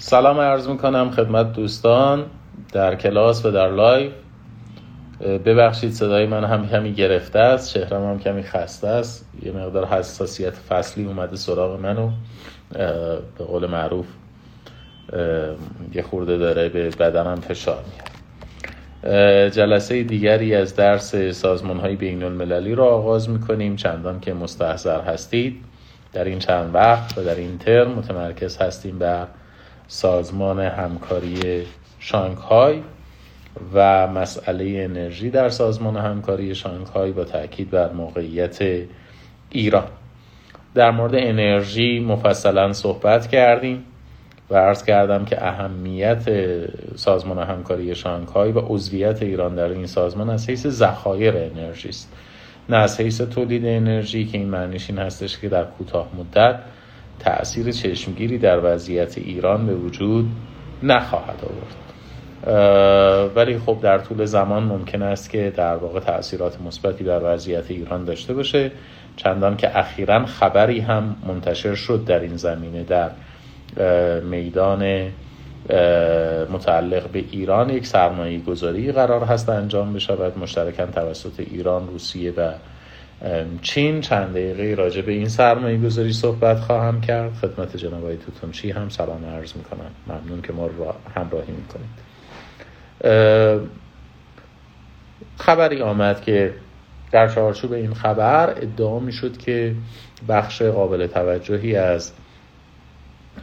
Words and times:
سلام 0.00 0.40
عرض 0.40 0.68
می‌کنم 0.68 1.10
خدمت 1.10 1.52
دوستان 1.52 2.24
در 2.72 2.94
کلاس 2.94 3.44
و 3.44 3.50
در 3.50 3.70
live 3.70 4.10
ببخشید 5.20 5.92
صدای 5.92 6.26
من 6.26 6.44
هم 6.44 6.68
کمی 6.68 6.92
گرفته 6.92 7.38
است 7.38 7.70
چهرم 7.70 8.10
هم 8.10 8.18
کمی 8.18 8.42
خسته 8.42 8.88
است. 8.88 9.28
یه 9.42 9.52
مقدار 9.52 9.86
حساسیت 9.86 10.54
فصلی 10.54 11.04
اومده 11.04 11.36
سراغ 11.36 11.80
منو. 11.80 12.10
به 13.38 13.44
قول 13.48 13.66
معروف 13.66 14.06
یه 15.94 16.02
خورده 16.10 16.36
داره 16.36 16.68
به 16.68 16.90
بدنم 16.90 17.40
فشار 17.40 17.84
میاد. 17.84 19.52
جلسه 19.52 20.02
دیگری 20.02 20.54
از 20.54 20.76
درس 20.76 21.16
سازمان 21.16 21.80
های 21.80 21.96
بین 21.96 22.22
المللی 22.22 22.74
را 22.74 22.86
آغاز 22.86 23.30
می‌کنیم. 23.30 23.76
چندان 23.76 24.20
که 24.20 24.34
مستحضر 24.34 25.00
هستید. 25.00 25.64
در 26.12 26.24
این 26.24 26.38
چند 26.38 26.74
وقت 26.74 27.18
و 27.18 27.24
در 27.24 27.34
این 27.34 27.58
ترم 27.58 27.90
متمرکز 27.90 28.56
هستیم 28.56 28.98
بر 28.98 29.26
سازمان 29.90 30.60
همکاری 30.60 31.62
شانگهای 31.98 32.82
و 33.74 34.06
مسئله 34.06 34.80
انرژی 34.84 35.30
در 35.30 35.48
سازمان 35.48 35.96
همکاری 35.96 36.54
شانگهای 36.54 37.12
با 37.12 37.24
تاکید 37.24 37.70
بر 37.70 37.92
موقعیت 37.92 38.58
ایران. 39.50 39.86
در 40.74 40.90
مورد 40.90 41.14
انرژی 41.14 42.00
مفصلا 42.00 42.72
صحبت 42.72 43.26
کردیم 43.26 43.84
و 44.50 44.56
عرض 44.56 44.84
کردم 44.84 45.24
که 45.24 45.46
اهمیت 45.46 46.28
سازمان 46.96 47.38
همکاری 47.38 47.94
شانگهای 47.94 48.52
و 48.52 48.58
عضویت 48.58 49.22
ایران 49.22 49.54
در 49.54 49.68
این 49.68 49.86
سازمان 49.86 50.30
از 50.30 50.48
حیث 50.48 50.66
ذخایر 50.66 51.36
انرژی 51.36 51.88
است 51.88 52.12
نه 52.68 52.76
از 52.76 53.00
حیث 53.00 53.20
تولید 53.20 53.66
انرژی 53.66 54.26
که 54.26 54.38
این 54.38 54.48
معنیش 54.48 54.90
این 54.90 54.98
هستش 54.98 55.38
که 55.38 55.48
در 55.48 55.64
کوتاه 55.64 56.08
مدت 56.18 56.60
تأثیر 57.18 57.72
چشمگیری 57.72 58.38
در 58.38 58.60
وضعیت 58.74 59.18
ایران 59.18 59.66
به 59.66 59.74
وجود 59.74 60.28
نخواهد 60.82 61.38
آورد. 61.42 61.88
ولی 63.36 63.58
خب 63.58 63.78
در 63.82 63.98
طول 63.98 64.24
زمان 64.24 64.62
ممکن 64.62 65.02
است 65.02 65.30
که 65.30 65.52
در 65.56 65.76
واقع 65.76 66.00
تاثیرات 66.00 66.60
مثبتی 66.60 67.04
بر 67.04 67.20
وضعیت 67.22 67.70
ایران 67.70 68.04
داشته 68.04 68.34
باشه. 68.34 68.70
چندان 69.16 69.56
که 69.56 69.78
اخیرا 69.78 70.26
خبری 70.26 70.80
هم 70.80 71.16
منتشر 71.26 71.74
شد 71.74 72.04
در 72.04 72.20
این 72.20 72.36
زمینه 72.36 72.84
در 72.84 73.10
میدان 74.20 75.10
متعلق 76.52 77.08
به 77.08 77.24
ایران. 77.30 77.70
یک 77.70 77.86
سرمایه 77.86 78.38
گذاری 78.38 78.92
قرار 78.92 79.24
هست 79.24 79.48
انجام 79.48 79.92
بشود. 79.92 80.38
مشترکاً 80.38 80.86
توسط 80.86 81.40
ایران 81.40 81.88
روسیه 81.88 82.32
و 82.36 82.52
چین 83.62 84.00
چند 84.00 84.30
دقیقه 84.30 84.74
راجع 84.74 85.02
به 85.02 85.12
این 85.12 85.28
سرمایه 85.28 85.78
گذاری 85.78 86.12
صحبت 86.12 86.60
خواهم 86.60 87.00
کرد. 87.00 87.34
خدمت 87.34 87.76
جناب 87.76 88.04
آقای 88.04 88.16
توتونچی 88.16 88.70
هم 88.70 88.88
سلام 88.88 89.24
عرض 89.24 89.56
می‌کنم. 89.56 89.90
ممنون 90.06 90.42
که 90.42 90.52
ما 90.52 90.66
رو 90.66 90.94
همراهی 91.16 91.52
می‌کنید. 91.52 91.88
خبری 95.38 95.82
آمد 95.82 96.20
که 96.20 96.54
در 97.12 97.28
چارچوب 97.28 97.72
این 97.72 97.94
خبر 97.94 98.50
ادعا 98.50 98.98
می‌شد 98.98 99.36
که 99.36 99.74
بخش 100.28 100.62
قابل 100.62 101.06
توجهی 101.06 101.76
از 101.76 102.12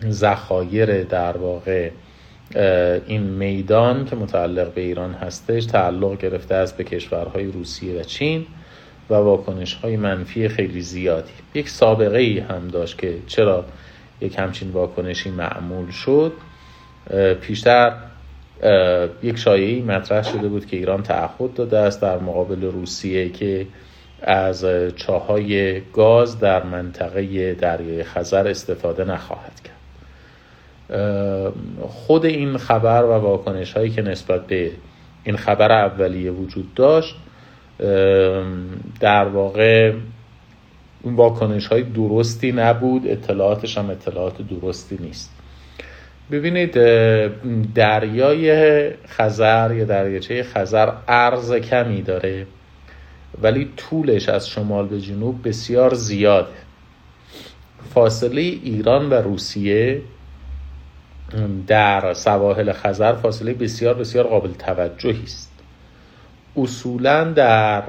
ذخایر 0.10 1.04
در 1.04 1.38
واقع 1.38 1.90
این 3.08 3.22
میدان 3.22 4.06
که 4.06 4.16
متعلق 4.16 4.74
به 4.74 4.82
ایران 4.82 5.14
هستش 5.14 5.66
تعلق 5.66 6.18
گرفته 6.18 6.56
است 6.56 6.78
به 6.78 6.84
کشورهای 6.84 7.46
روسیه 7.52 8.00
و 8.00 8.04
چین. 8.04 8.46
و 9.10 9.14
واکنش 9.14 9.74
های 9.74 9.98
منفی 9.98 10.48
خیلی 10.48 10.82
زیادی. 10.82 11.32
یک 11.54 11.70
سابقه 11.70 12.18
ای 12.18 12.40
هم 12.40 12.68
داشت 12.68 12.98
که 12.98 13.18
چرا 13.28 13.66
یک 14.22 14.40
همچین 14.40 14.72
واکنشی 14.72 15.30
معمول 15.32 15.92
شد. 15.92 16.34
پیشتر 17.42 17.94
یک 19.24 19.38
شایعی 19.38 19.82
مطرح 19.82 20.24
شده 20.24 20.48
بود 20.48 20.66
که 20.66 20.78
ایران 20.78 21.04
تعهد 21.04 21.54
داده 21.54 21.78
است 21.78 22.02
در 22.02 22.20
مقابل 22.20 22.62
روسیه 22.62 23.30
که 23.30 23.68
از 24.22 24.66
چاهای 24.96 25.82
گاز 25.82 26.40
در 26.40 26.64
منطقه 26.64 27.54
دریای 27.54 28.04
خزر 28.04 28.48
استفاده 28.48 29.04
نخواهد 29.04 29.62
کرد. 29.64 29.76
خود 31.88 32.26
این 32.26 32.58
خبر 32.58 33.04
و 33.04 33.12
واکنش 33.12 33.74
هایی 33.74 33.90
که 33.90 34.02
نسبت 34.02 34.48
به 34.48 34.72
این 35.24 35.38
خبر 35.38 35.72
اولیه 35.72 36.32
وجود 36.32 36.74
داشت 36.74 37.16
در 39.00 39.26
واقع 39.26 39.94
اون 41.02 41.16
واکنش 41.16 41.68
های 41.68 41.84
درستی 41.84 42.52
نبود 42.52 43.08
اطلاعاتش 43.08 43.78
هم 43.78 43.90
اطلاعات 43.90 44.42
درستی 44.42 44.98
نیست. 45.02 45.32
ببینید 46.32 46.72
دریای 47.74 48.90
خزر 49.08 49.74
یا 49.74 49.86
دریاچه 49.86 50.44
خزر 50.44 50.92
عرض 51.08 51.54
کمی 51.54 52.02
داره 52.02 52.48
ولی 53.42 53.70
طولش 53.78 54.30
از 54.30 54.50
شمال 54.50 54.88
به 54.88 55.02
جنوب 55.02 55.48
بسیار 55.48 55.94
زیاده. 55.94 56.66
فاصله 57.94 58.42
ایران 58.42 59.10
و 59.10 59.14
روسیه 59.14 60.02
در 61.68 62.14
سواحل 62.14 62.72
خزر 62.72 63.14
فاصله 63.14 63.54
بسیار 63.54 63.94
بسیار 63.94 64.28
قابل 64.28 64.54
توجهی 64.54 65.24
است. 65.24 65.55
اصولا 66.58 67.24
در 67.24 67.84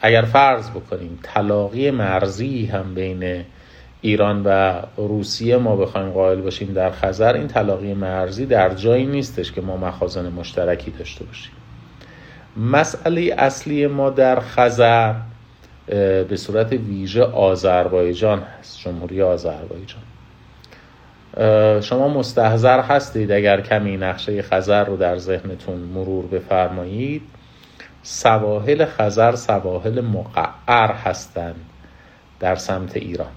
اگر 0.00 0.22
فرض 0.22 0.70
بکنیم 0.70 1.18
تلاقی 1.22 1.90
مرزی 1.90 2.66
هم 2.66 2.94
بین 2.94 3.44
ایران 4.00 4.42
و 4.44 4.80
روسیه 4.96 5.56
ما 5.56 5.76
بخوایم 5.76 6.10
قائل 6.10 6.40
باشیم 6.40 6.72
در 6.72 6.90
خزر 6.90 7.32
این 7.32 7.48
تلاقی 7.48 7.94
مرزی 7.94 8.46
در 8.46 8.74
جایی 8.74 9.06
نیستش 9.06 9.52
که 9.52 9.60
ما 9.60 9.76
مخازن 9.76 10.28
مشترکی 10.28 10.90
داشته 10.90 11.24
باشیم. 11.24 11.52
مسئله 12.56 13.34
اصلی 13.38 13.86
ما 13.86 14.10
در 14.10 14.40
خزر 14.40 15.14
به 16.28 16.36
صورت 16.36 16.72
ویژه 16.72 17.22
آذربایجان 17.22 18.42
هست 18.42 18.78
جمهوری 18.78 19.22
آذربایجان. 19.22 20.02
شما 21.80 22.08
مستحضر 22.08 22.80
هستید 22.80 23.32
اگر 23.32 23.60
کمی 23.60 23.96
نقشه 23.96 24.42
خزر 24.42 24.84
رو 24.84 24.96
در 24.96 25.18
ذهنتون 25.18 25.76
مرور 25.76 26.26
بفرمایید. 26.26 27.22
سواحل 28.02 28.84
خزر 28.84 29.34
سواحل 29.34 30.00
مقعر 30.00 30.92
هستند 30.92 31.64
در 32.40 32.54
سمت 32.54 32.96
ایران 32.96 33.32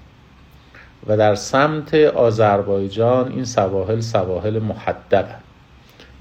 و 1.06 1.16
در 1.16 1.34
سمت 1.34 1.94
آذربایجان 1.94 3.32
این 3.32 3.44
سواحل 3.44 4.00
سواحل 4.00 4.58
محدب 4.58 5.26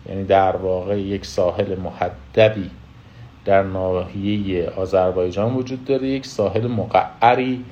یعنی 0.10 0.24
در 0.24 0.56
واقع 0.56 1.00
یک 1.00 1.26
ساحل 1.26 1.76
محدبی 1.76 2.72
در 3.46 3.64
ناحیه 3.64 4.70
آذربایجان 4.70 5.54
وجود 5.54 5.86
داره 5.86 6.08
یک 6.08 6.26
ساحل 6.26 6.68
مقعری 6.68 7.66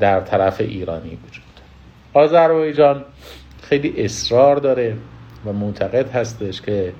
در 0.00 0.20
طرف 0.20 0.60
ایرانی 0.60 1.18
وجود 1.28 1.43
آذربایجان 2.14 3.04
خیلی 3.62 4.04
اصرار 4.04 4.56
داره 4.56 4.96
و 5.46 5.52
معتقد 5.52 6.10
هستش 6.10 6.62
که 6.62 6.92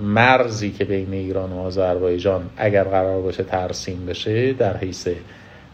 مرزی 0.00 0.70
که 0.70 0.84
بین 0.84 1.12
ایران 1.12 1.52
و 1.52 1.58
آذربایجان 1.58 2.50
اگر 2.56 2.84
قرار 2.84 3.22
باشه 3.22 3.42
ترسیم 3.42 4.06
بشه 4.06 4.52
در 4.52 4.76
حیث 4.76 5.08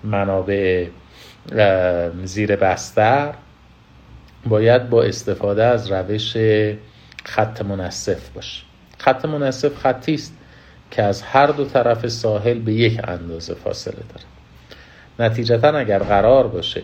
منابع 0.05 0.87
زیر 2.25 2.57
بستر 2.57 3.35
باید 4.47 4.91
با 4.91 5.03
استفاده 5.03 5.65
از 5.65 5.93
روش 5.93 6.37
خط 7.25 7.63
منصف 7.63 8.29
باشه. 8.29 8.63
خط 8.99 9.25
منصف 9.25 9.75
خطی 9.75 10.15
است 10.15 10.37
که 10.91 11.03
از 11.03 11.23
هر 11.23 11.47
دو 11.47 11.65
طرف 11.65 12.09
ساحل 12.09 12.59
به 12.59 12.73
یک 12.73 13.01
اندازه 13.09 13.55
فاصله 13.55 13.95
داره. 13.95 14.27
نتیجتا 15.19 15.69
اگر 15.69 15.99
قرار 15.99 16.47
باشه 16.47 16.83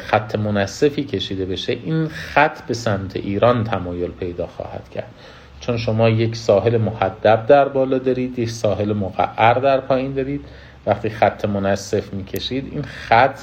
خط 0.00 0.34
منصفی 0.34 1.04
کشیده 1.04 1.46
بشه 1.46 1.72
این 1.72 2.08
خط 2.08 2.62
به 2.66 2.74
سمت 2.74 3.16
ایران 3.16 3.64
تمایل 3.64 4.10
پیدا 4.10 4.46
خواهد 4.46 4.88
کرد. 4.88 5.10
چون 5.60 5.76
شما 5.76 6.08
یک 6.08 6.36
ساحل 6.36 6.76
محدب 6.76 7.46
در 7.46 7.68
بالا 7.68 7.98
دارید 7.98 8.38
یک 8.38 8.50
ساحل 8.50 8.92
مقعر 8.92 9.54
در 9.54 9.80
پایین 9.80 10.12
دارید 10.12 10.44
وقتی 10.86 11.10
خط 11.10 11.44
منصف 11.44 12.12
می‌کشید 12.12 12.68
این 12.72 12.82
خط 12.82 13.38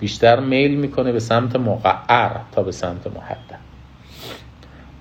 بیشتر 0.00 0.40
میل 0.40 0.74
می‌کنه 0.74 1.12
به 1.12 1.20
سمت 1.20 1.56
مقعر 1.56 2.30
تا 2.52 2.62
به 2.62 2.72
سمت 2.72 3.06
محدب. 3.06 3.58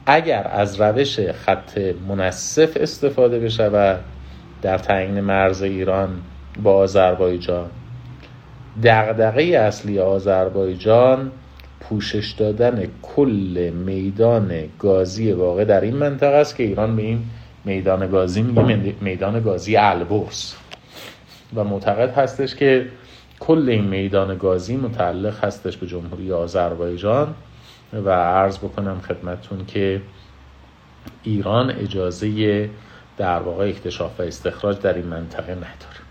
اگر 0.06 0.48
از 0.54 0.82
روش 0.82 1.20
خط 1.20 1.78
منصف 2.08 2.78
استفاده 2.80 3.40
بشه 3.40 3.98
در 4.62 4.78
تعیین 4.78 5.22
مرز 5.22 5.62
ایران 5.62 6.22
با 6.64 6.74
آذربایجان 6.74 7.70
دغدغه 8.84 9.44
اصلی 9.44 10.00
آذربایجان 10.00 11.32
پوشش 11.80 12.32
دادن 12.32 12.88
کل 13.02 13.72
میدان 13.86 14.64
گازی 14.80 15.32
واقع 15.32 15.66
در 15.66 15.82
این 15.82 15.96
منطقه 15.96 16.36
است 16.36 16.56
که 16.56 16.64
ایران 16.64 16.96
به 16.96 17.02
این 17.02 17.24
میدان 17.66 18.12
گازی 18.12 18.42
میگه 18.42 18.94
میدان 19.02 19.40
گازی 19.44 19.78
البرز. 19.78 20.54
و 21.56 21.64
معتقد 21.64 22.10
هستش 22.10 22.56
که 22.56 22.88
کل 23.40 23.70
این 23.70 23.84
میدان 23.84 24.38
گازی 24.38 24.76
متعلق 24.78 25.44
هستش 25.44 25.78
به 25.78 25.88
جمهوری 25.88 26.32
آذربایجان 26.32 27.36
و 27.94 28.10
عرض 28.10 28.58
بکنم 28.58 29.02
خدمتون 29.08 29.66
که 29.66 30.02
ایران 31.24 31.72
اجازه 31.72 32.70
در 33.18 33.40
واقع 33.40 33.68
اکتشاف 33.68 34.20
و 34.20 34.24
استخراج 34.24 34.80
در 34.80 34.94
این 34.94 35.06
منطقه 35.06 35.52
نداره. 35.52 36.05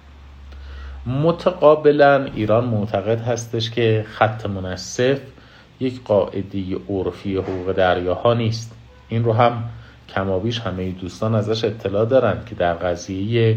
متقابلا 1.07 2.25
ایران 2.25 2.65
معتقد 2.65 3.21
هستش 3.21 3.71
که 3.71 4.05
خط 4.09 4.47
منصف 4.47 5.19
یک 5.81 6.03
قاعده 6.05 6.77
عرفی 6.89 7.37
حقوق 7.37 7.73
دریاها 7.73 8.35
نیست. 8.35 8.77
این 9.09 9.25
رو 9.25 9.33
هم 9.33 9.65
کمابیش 10.09 10.61
همه 10.61 10.91
دوستان 10.91 11.35
ازش 11.35 11.65
اطلاع 11.65 12.05
دارند 12.05 12.47
که 12.47 12.55
در 12.55 12.75
قضیه 12.75 13.57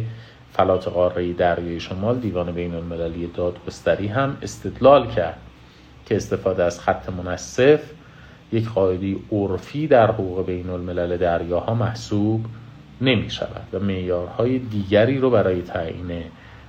فلات 0.54 0.88
قاره 0.88 1.34
دریای 1.34 1.80
شمال 1.80 2.18
دیوان 2.20 2.52
بین 2.52 2.76
المللی 2.76 3.28
دادگستری 3.28 4.08
هم 4.08 4.38
استدلال 4.42 5.08
کرد 5.08 5.38
که 6.06 6.16
استفاده 6.16 6.64
از 6.64 6.80
خط 6.80 7.10
منصف 7.10 7.80
یک 8.52 8.70
قاعده 8.70 9.16
عرفی 9.32 9.88
در 9.88 10.12
حقوق 10.12 10.46
بین 10.46 10.70
الملل 10.70 11.18
دریاها 11.18 11.74
محسوب 11.74 12.46
نمی 13.02 13.30
شود 13.30 13.68
و 13.74 13.80
معیارهای 13.80 14.60
دیگری 14.60 15.18
رو 15.18 15.30
برای 15.30 15.62
تعیین 15.62 16.24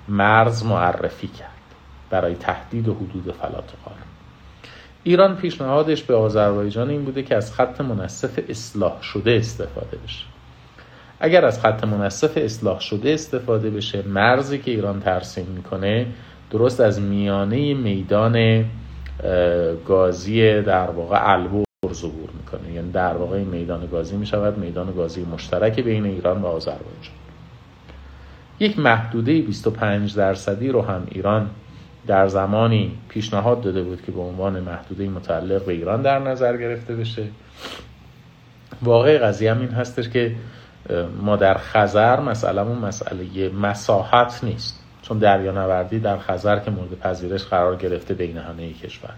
مرز 0.09 0.65
معرفی 0.65 1.29
کرد 1.29 1.49
برای 2.11 2.35
تهدید 2.35 2.89
و 2.89 2.95
حدود 2.95 3.35
فلات 3.35 3.73
قاره 3.85 4.03
ایران 5.05 5.37
پیشنهادش 5.37 6.03
به 6.03 6.15
آذربایجان 6.15 6.91
این 6.91 7.05
بوده 7.05 7.23
که 7.23 7.37
از 7.37 7.53
خط 7.53 7.81
منصف 7.81 8.39
اصلاح 8.49 9.03
شده 9.03 9.33
استفاده 9.33 9.97
بشه. 10.05 10.25
اگر 11.21 11.45
از 11.45 11.61
خط 11.61 11.85
منصف 11.85 12.33
اصلاح 12.37 12.81
شده 12.81 13.13
استفاده 13.13 13.71
بشه 13.71 14.03
مرزی 14.03 14.59
که 14.59 14.71
ایران 14.71 15.01
ترسیم 15.01 15.47
می‌کنه 15.47 16.07
درست 16.51 16.81
از 16.81 17.01
میانه 17.01 17.75
میدان 17.75 18.65
گازی 19.87 20.63
در 20.63 20.91
واقع 20.91 21.33
البور 21.33 21.65
ظهور 21.93 22.31
می‌کنه. 22.39 22.73
یعنی 22.73 22.91
در 22.91 23.17
واقع 23.17 23.43
میدان 23.43 23.87
گازی 23.87 24.17
می‌شود 24.17 24.59
میدان 24.59 24.95
گازی 24.95 25.25
مشترک 25.25 25.81
بین 25.81 26.05
ایران 26.05 26.43
و 26.43 26.47
آذربایجان. 26.47 27.15
یک 28.61 28.79
محدوده 28.79 29.43
25 29.43 30.15
درصدی 30.17 30.69
رو 30.69 30.83
هم 30.83 31.07
ایران 31.11 31.51
در 32.07 32.29
زمانی 32.29 32.99
پیشنهاد 33.09 33.61
داده 33.61 33.83
بود 33.83 34.03
که 34.03 34.13
به 34.13 34.21
عنوان 34.21 34.61
محدوده 34.61 35.09
متعلق 35.09 35.65
به 35.65 35.73
ایران 35.73 36.03
در 36.03 36.19
نظر 36.19 36.57
گرفته 36.57 36.95
بشه. 36.95 37.25
واقع 38.83 39.19
قضیه 39.19 39.51
هم 39.55 39.61
این 39.61 39.71
هستش 39.71 40.09
که 40.09 40.35
ما 41.23 41.37
در 41.37 41.55
خزر 41.55 42.21
مسئلهمون 42.21 42.79
مسئله 42.79 43.49
مساحت 43.49 44.45
نیست. 44.45 44.85
چون 45.03 45.25
نوردی 45.25 45.99
در 45.99 46.19
خزر 46.19 46.59
که 46.59 46.71
مورد 46.71 46.99
پذیرش 46.99 47.45
قرار 47.45 47.77
گرفته 47.77 48.15
بین 48.15 48.39
همه 48.39 48.73
کشور. 48.73 49.15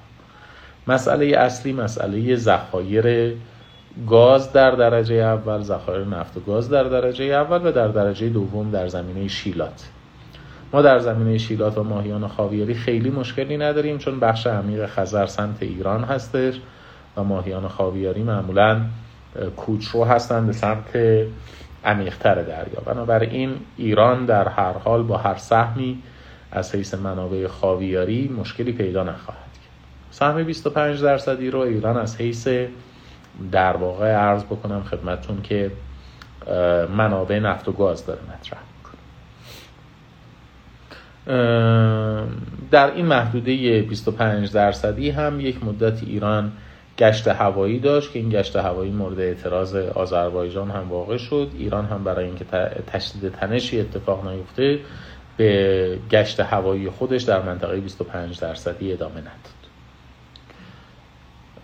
مسئله 0.87 1.27
اصلی 1.27 1.73
مسئله 1.73 2.37
ذخایر 2.37 3.35
گاز 4.09 4.53
در 4.53 4.71
درجه 4.71 5.15
اول 5.15 5.63
ذخایر 5.63 6.05
نفت 6.05 6.37
و 6.37 6.41
گاز 6.41 6.71
در 6.71 6.85
درجه 6.85 7.25
اول 7.25 7.67
و 7.67 7.73
در 7.73 7.89
درجه 7.89 8.29
دوم 8.29 8.71
در 8.71 8.89
زمینه 8.89 9.29
شیلات. 9.29 9.89
ما 10.73 10.83
در 10.83 10.99
زمینه 10.99 11.39
شیلات 11.39 11.79
و 11.79 11.83
ماهیان 11.83 12.29
خاویاری 12.29 12.75
خیلی 12.75 13.11
مشکلی 13.11 13.57
نداریم 13.57 13.99
چون 13.99 14.21
بخش 14.21 14.47
عمیق 14.47 14.87
خزر 14.87 15.27
سمت 15.27 15.63
ایران 15.63 16.05
هستش 16.05 16.61
و 17.17 17.25
ماهیان 17.25 17.69
خاویاری 17.69 18.23
معمولا 18.23 18.81
کوچرو 19.57 20.05
هستند 20.05 20.47
به 20.47 20.53
سمت 20.53 20.97
عمیقتر 21.85 22.35
دریا. 22.35 22.81
بنابراین 22.87 23.57
ایران 23.77 24.25
در 24.25 24.49
هر 24.49 24.73
حال 24.73 25.03
با 25.03 25.17
هر 25.17 25.37
سهمی 25.37 26.03
از 26.53 26.75
حیث 26.75 26.95
منابع 26.95 27.47
خاویاری 27.47 28.29
مشکلی 28.29 28.73
پیدا 28.73 29.03
نخواهد 29.03 29.41
کرد. 29.41 29.71
سهم 30.11 30.43
25 30.43 31.03
درصدی 31.03 31.51
رو 31.51 31.59
ایران 31.59 31.97
از 31.97 32.17
حیث 32.17 32.49
در 33.53 33.77
واقع 33.77 34.13
عرض 34.13 34.45
بکنم 34.45 34.83
خدمتتون 34.83 35.43
که 35.43 35.71
منابع 36.97 37.39
نفت 37.39 37.69
و 37.69 37.73
گاز 37.73 38.07
داره 38.07 38.21
مطرح 38.23 38.61
در 42.71 42.95
این 42.95 43.07
محدوده 43.07 43.83
25 43.83 44.53
درصدی 44.53 45.11
هم 45.11 45.41
یک 45.41 45.65
مدت 45.65 46.03
ایران 46.03 46.53
گشت 46.99 47.29
هوایی 47.29 47.79
داشت 47.79 48.13
که 48.13 48.19
این 48.19 48.29
گشت 48.29 48.57
هوایی 48.57 48.91
مورد 48.91 49.21
اعتراض 49.21 49.75
آذربایجان 49.75 50.71
هم 50.71 50.89
واقع 50.89 51.17
شد. 51.17 51.51
ایران 51.59 51.87
هم 51.87 52.05
برای 52.05 52.25
اینکه 52.25 52.45
تشدید 52.87 53.33
تنشی 53.33 53.81
اتفاق 53.81 54.29
نیفته 54.29 54.79
به 55.37 55.99
گشت 56.11 56.41
هوایی 56.41 56.91
خودش 56.91 57.23
در 57.23 57.43
منطقه 57.43 57.81
25 57.81 58.41
درصدی 58.41 58.93
ادامه 58.93 59.21
نداد. 59.21 59.60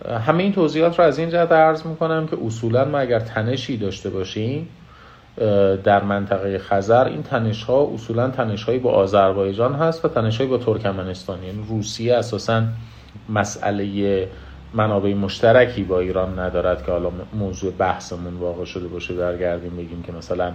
همه 0.05 0.43
این 0.43 0.53
توضیحات 0.53 0.99
رو 0.99 1.05
از 1.05 1.19
این 1.19 1.29
جهت 1.29 1.51
عرض 1.51 1.85
می‌کنم 1.85 2.27
که 2.27 2.37
اصولا 2.45 2.85
ما 2.85 2.97
اگر 2.97 3.19
تنشی 3.19 3.77
داشته 3.77 4.09
باشیم 4.09 4.69
در 5.83 6.03
منطقه 6.03 6.59
خزر 6.59 7.05
این 7.05 7.23
تنش 7.23 7.63
ها 7.63 7.91
اصولا 7.93 8.29
تنش 8.29 8.69
با 8.69 8.91
آذربایجان 8.91 9.75
هست 9.75 10.05
و 10.05 10.07
تنش 10.07 10.41
با 10.41 10.57
ترکمنستان. 10.57 11.43
یعنی 11.43 11.65
روسیه 11.69 12.15
اساسا 12.15 12.63
مسئله 13.29 14.27
منابع 14.73 15.13
مشترکی 15.13 15.83
با 15.83 15.99
ایران 15.99 16.39
ندارد 16.39 16.85
که 16.85 16.91
حالا 16.91 17.11
موضوع 17.33 17.71
بحثمون 17.71 18.33
واقع 18.33 18.65
شده 18.65 18.87
باشه 18.87 19.13
برگردیم 19.13 19.77
بگیم 19.77 20.03
که 20.03 20.11
مثلا 20.11 20.51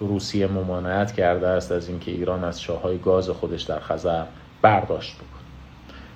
روسیه 0.00 0.46
ممانعت 0.46 1.12
کرده 1.12 1.46
است 1.46 1.72
از 1.72 1.88
اینکه 1.88 2.10
ایران 2.10 2.44
از 2.44 2.62
شاهای 2.62 2.98
گاز 2.98 3.30
خودش 3.30 3.62
در 3.62 3.80
خزر 3.80 4.24
برداشت. 4.62 5.16
بکنه 5.16 5.29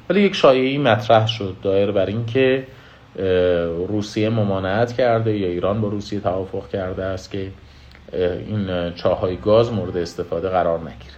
ولی 0.09 0.21
یک 0.21 0.35
شایعی 0.35 0.79
مطرح 0.79 1.27
شد 1.27 1.57
دایر 1.63 1.91
بر 1.91 2.07
اینکه 2.07 2.67
روسیه 3.89 4.31
ممانعت 4.31 4.93
کرده 4.93 5.37
یا 5.37 5.49
ایران 5.49 5.81
با 5.81 5.89
روسیه 5.89 6.21
توافق 6.21 6.69
کرده 6.69 7.05
است 7.05 7.31
که 7.31 7.51
این 8.49 8.91
چاهای 8.95 9.37
گاز 9.37 9.73
مورد 9.73 9.97
استفاده 9.97 10.49
قرار 10.49 10.79
نگیره. 10.79 11.15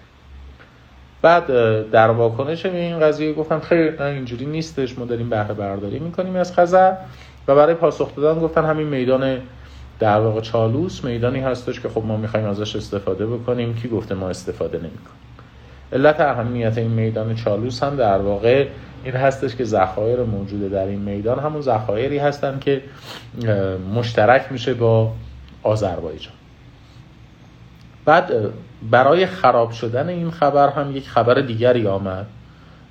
بعد 1.22 1.46
در 1.90 2.10
واکنش 2.10 2.66
به 2.66 2.78
این 2.78 3.00
قضیه 3.00 3.32
گفتم 3.32 3.60
خیر 3.60 4.02
نه 4.02 4.08
اینجوری 4.08 4.46
نیستش 4.46 4.98
ما 4.98 5.04
داریم 5.04 5.30
بهره 5.30 5.54
برداری 5.54 5.98
می‌کنیم 5.98 6.36
از 6.36 6.54
خزر 6.54 6.92
و 7.48 7.54
برای 7.54 7.74
پاسخ 7.74 8.14
دادن 8.16 8.40
گفتن 8.40 8.64
همین 8.64 8.86
میدان 8.86 9.38
در 9.98 10.20
واقع 10.20 10.40
چالوس 10.40 11.04
میدانی 11.04 11.40
هستش 11.40 11.80
که 11.80 11.88
خب 11.88 12.02
ما 12.04 12.16
می‌خوایم 12.16 12.46
ازش 12.46 12.76
استفاده 12.76 13.26
بکنیم. 13.26 13.74
کی 13.74 13.88
گفته 13.88 14.14
ما 14.14 14.28
استفاده 14.28 14.78
نمی‌کنیم؟ 14.78 15.25
علت 15.92 16.20
اهمیت 16.20 16.78
این 16.78 16.90
میدان 16.90 17.34
چالوس 17.34 17.82
هم 17.82 17.96
در 17.96 18.18
واقع 18.18 18.66
این 19.04 19.14
هستش 19.14 19.56
که 19.56 19.64
ذخایر 19.64 20.22
موجوده 20.22 20.68
در 20.68 20.86
این 20.86 21.00
میدان 21.00 21.38
همون 21.38 21.60
ذخایری 21.60 22.18
هستن 22.18 22.58
که 22.58 22.82
مشترک 23.94 24.52
میشه 24.52 24.74
با 24.74 25.12
آذربایجان. 25.62 26.34
بعد 28.05 28.32
برای 28.90 29.26
خراب 29.26 29.70
شدن 29.70 30.08
این 30.08 30.31
خبر 30.31 30.69
هم 30.69 30.96
یک 30.96 31.08
خبر 31.08 31.34
دیگری 31.34 31.86
آمد 31.86 32.26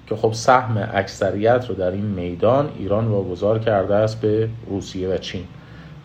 که 0.07 0.15
خب 0.15 0.33
سهم 0.33 0.89
اکثریت 0.93 1.65
رو 1.69 1.75
در 1.75 1.91
این 1.91 2.05
میدان 2.05 2.69
ایران 2.77 3.07
واگذار 3.07 3.59
کرده 3.59 3.95
است 3.95 4.21
به 4.21 4.49
روسیه 4.69 5.09
و 5.09 5.17
چین. 5.17 5.43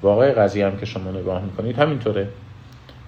واقع 0.02 0.32
قضیه 0.32 0.66
هم 0.66 0.76
که 0.76 0.86
شما 0.86 1.10
نگاه 1.10 1.42
می‌کنید 1.42 1.78
همینطوره. 1.78 2.28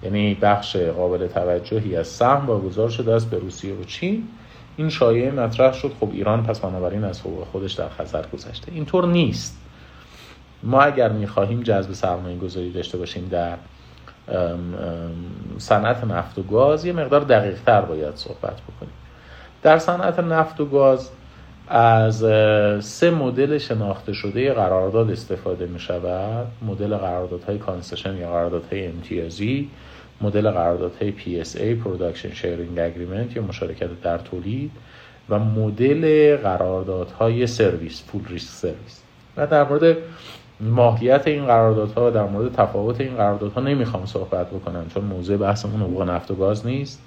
یعنی 0.03 0.35
بخش 0.35 0.77
قابل 0.77 1.27
توجهی 1.27 1.97
از 1.97 2.07
سهم 2.07 2.47
واگذار 2.47 2.89
شده 2.89 3.15
است 3.15 3.31
به 3.31 3.39
روسیه 3.39 3.75
و 3.75 3.85
چین. 3.85 4.29
این 4.77 4.89
شایعه 4.89 5.31
مطرح 5.31 5.73
شد. 5.73 5.93
خب 6.01 6.09
ایران 6.13 6.43
پس 6.43 6.61
بنابراین 6.61 7.05
از 7.05 7.21
حقوق 7.21 7.45
خودش 7.45 7.73
در 7.73 7.89
خطر 7.89 8.25
گذاشته 8.33 8.73
اینطور 8.73 9.07
نیست. 9.07 9.59
ما 10.63 10.83
اگر 10.83 11.13
می‌خواهیم 11.13 11.63
جذب 11.63 11.93
سرمایه 11.93 12.39
گذاری 12.39 12.73
داشته 12.73 12.99
باشیم 12.99 13.29
در 13.29 13.57
صنعت 15.59 16.05
نفت 16.05 16.39
و 16.39 16.43
گاز 16.43 16.85
یه 16.85 16.93
مقدار 16.93 17.21
دقیق 17.21 17.59
تر 17.67 17.81
باید 17.81 18.17
صحبت 18.17 18.61
بکنیم. 18.61 18.93
در 19.63 19.79
صنعت 19.79 20.19
نفت 20.19 20.61
و 20.61 20.65
گاز 20.65 21.11
از 21.69 22.17
سه 22.85 23.11
مدل 23.11 23.59
شناخته 23.59 24.13
شده 24.13 24.53
قرارداد 24.53 25.11
استفاده 25.11 25.67
می 25.67 25.79
شود 25.79 26.47
مدل 26.63 26.97
قراردادهای 26.97 27.59
concession 27.59 28.17
یا 28.17 28.29
قراردادهای 28.29 28.87
امتیازی. 28.87 29.71
مدل 30.23 30.51
قراردادهای 30.51 31.13
PSA 31.19 31.85
Production 31.85 32.37
Sharing 32.37 32.79
Agreement 32.79 33.37
یا 33.37 33.43
مشارکت 33.43 34.01
در 34.03 34.19
تولید 34.19 34.71
و 35.29 35.39
مدل 35.39 36.37
قراردادهای 36.37 37.47
سرویس 37.47 38.03
full 38.07 38.23
risk 38.29 38.49
service 38.49 39.01
و 39.37 39.47
در 39.47 39.69
مورد 39.69 39.97
ماهیت 40.61 41.23
این 41.27 41.47
قراردادها 41.47 42.11
در 42.11 42.25
مورد 42.25 42.53
تفاوت 42.53 43.01
این 43.01 43.17
قراردادها 43.17 43.61
نمی‌خوام 43.61 44.07
صحبت 44.07 44.51
بکنم 44.51 44.87
چون 44.95 45.05
موضوع 45.05 45.37
بحثمون 45.37 45.81
حقوق 45.81 46.03
نفت 46.03 46.31
و 46.31 46.35
گاز 46.35 46.67
نیست. 46.67 47.03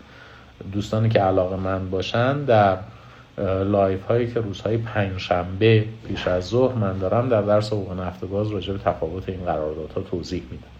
دوستانی 0.71 1.09
که 1.09 1.19
علاقه‌مند 1.19 1.89
باشن 1.89 2.43
در 2.43 2.77
live 3.63 4.05
هایی 4.05 4.31
که 4.31 4.39
روزهای 4.39 4.77
پنج 4.77 5.17
شنبه 5.17 5.85
پیش 6.07 6.27
از 6.27 6.45
ظهر 6.45 6.75
من 6.75 6.97
دارم 6.97 7.29
در 7.29 7.41
درس 7.41 7.73
حقوق 7.73 7.99
نفت 7.99 8.23
و 8.23 8.27
گاز 8.27 8.51
راجع 8.51 8.73
به 8.73 8.79
تفاوت 8.79 9.29
این 9.29 9.45
قراردادها 9.45 10.01
توضیح 10.01 10.43
میدم. 10.51 10.74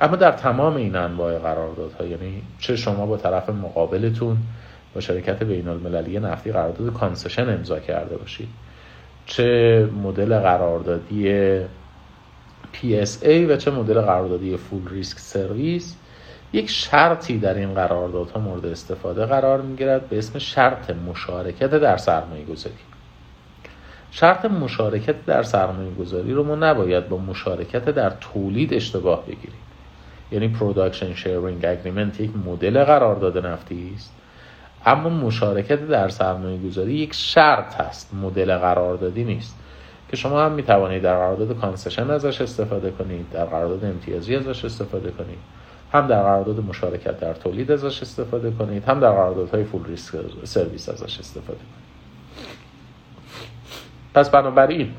اما 0.00 0.16
در 0.16 0.32
تمام 0.32 0.76
این 0.76 0.96
انواع 0.96 1.38
قراردادها 1.38 2.06
یعنی 2.06 2.42
چه 2.58 2.76
شما 2.76 3.06
با 3.06 3.16
طرف 3.16 3.50
مقابلتون 3.50 4.36
با 4.94 5.00
شرکت 5.00 5.42
بین 5.42 5.68
المللی 5.68 6.18
نفتی 6.18 6.52
قرارداد 6.52 6.92
concession 6.92 7.48
امضا 7.48 7.78
کرده 7.78 8.16
باشید 8.16 8.48
چه 9.26 9.88
مدل 10.02 10.38
قراردادی 10.38 11.60
PSA 12.74 13.28
و 13.48 13.56
چه 13.56 13.70
مدل 13.70 14.00
قراردادی 14.00 14.56
full 14.56 14.88
risk 14.88 15.18
service 15.18 15.96
یک 16.52 16.70
شرطی 16.70 17.38
در 17.38 17.54
این 17.54 17.74
قراردادها 17.74 18.40
مورد 18.40 18.66
استفاده 18.66 19.26
قرار 19.26 19.62
می‌گیرد 19.62 20.08
به 20.08 20.18
اسم 20.18 20.38
شرط 20.38 20.90
مشارکت 20.90 21.70
در 21.70 21.96
سرمایه 21.96 22.44
گذاری 22.44 22.76
شرط 24.10 24.44
مشارکت 24.44 25.24
در 25.26 25.42
سرمایه 25.42 25.90
گذاری 25.90 26.32
رو 26.32 26.44
ما 26.44 26.54
نباید 26.54 27.08
با 27.08 27.16
مشارکت 27.18 27.84
در 27.84 28.10
تولید 28.10 28.74
اشتباه 28.74 29.26
بگیریم. 29.26 29.67
یعنی 30.32 30.48
production 30.48 31.14
sharing 31.14 31.64
agreement 31.64 32.20
یک 32.20 32.30
مدل 32.46 32.84
قرارداد 32.84 33.46
نفتی 33.46 33.92
است. 33.94 34.14
اما 34.86 35.08
مشارکت 35.08 35.88
در 35.88 36.08
سرمایه 36.08 36.58
گذاری 36.58 36.94
یک 36.94 37.14
شرط 37.14 37.74
هست 37.74 38.14
مدل 38.22 38.58
قراردادی 38.58 39.24
نیست. 39.24 39.56
که 40.10 40.16
شما 40.16 40.44
هم 40.44 40.52
می 40.52 40.62
توانید 40.62 41.02
در 41.02 41.14
قرارداد 41.14 41.60
concession 41.60 42.10
ازش 42.10 42.40
استفاده 42.40 42.90
کنید 42.90 43.30
در 43.30 43.44
قرارداد 43.44 43.84
امتیازی 43.84 44.36
ازش 44.36 44.64
استفاده 44.64 45.10
کنید. 45.10 45.38
هم 45.92 46.06
در 46.06 46.22
قرارداد 46.22 46.60
مشارکت 46.60 47.20
در 47.20 47.32
تولید 47.32 47.72
ازش 47.72 48.02
استفاده 48.02 48.50
کنید 48.50 48.84
هم 48.84 49.00
در 49.00 49.10
قراردادهای 49.10 49.64
full 49.64 49.86
risk 49.86 50.14
سرویس 50.44 50.88
ازش 50.88 51.18
استفاده 51.18 51.58
کنید. 51.58 51.88
پس 54.14 54.30
بنابراین 54.30 54.94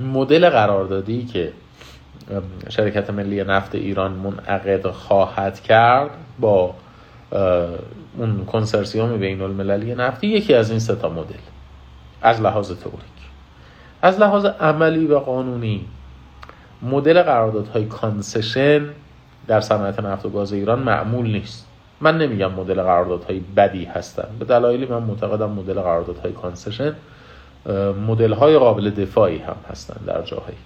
مدل 0.00 0.50
قراردادی 0.50 1.24
که 1.24 1.52
شرکت 2.68 3.10
ملی 3.10 3.44
نفت 3.44 3.74
ایران 3.74 4.12
منعقد 4.12 4.90
خواهد 4.90 5.60
کرد 5.60 6.10
با 6.38 6.74
اون 8.18 8.44
کنسرسیوم 8.46 9.16
بین 9.16 9.40
المللی 9.40 9.94
نفتی 9.94 10.26
یکی 10.26 10.54
از 10.54 10.70
این 10.70 10.78
سه 10.78 10.98
تا 10.98 11.08
مدل. 11.08 11.34
از 12.22 12.40
لحاظ 12.40 12.72
تئوریک. 12.72 13.00
از 14.02 14.20
لحاظ 14.20 14.44
عملی 14.44 15.06
و 15.06 15.18
قانونی 15.18 15.84
مدل 16.82 17.22
قراردادهای 17.22 17.84
concession 17.84 18.88
در 19.46 19.60
صنعت 19.60 20.00
نفت 20.00 20.26
و 20.26 20.28
گاز 20.28 20.52
ایران 20.52 20.78
معمول 20.78 21.32
نیست. 21.32 21.66
من 22.00 22.18
نمیگم 22.18 22.52
مدل 22.52 22.82
قراردادهای 22.82 23.40
بدی 23.56 23.84
هستن. 23.84 24.28
به 24.38 24.44
دلایلی 24.44 24.86
من 24.86 25.02
معتقدم 25.02 25.50
مدل 25.50 25.80
قراردادهای 25.80 26.32
concession 26.32 26.94
مدل 28.06 28.32
های 28.32 28.58
قابل 28.58 28.90
دفاعی 28.90 29.38
هم 29.38 29.56
هستن 29.70 29.96
در 30.06 30.22
جاهایی. 30.22 30.56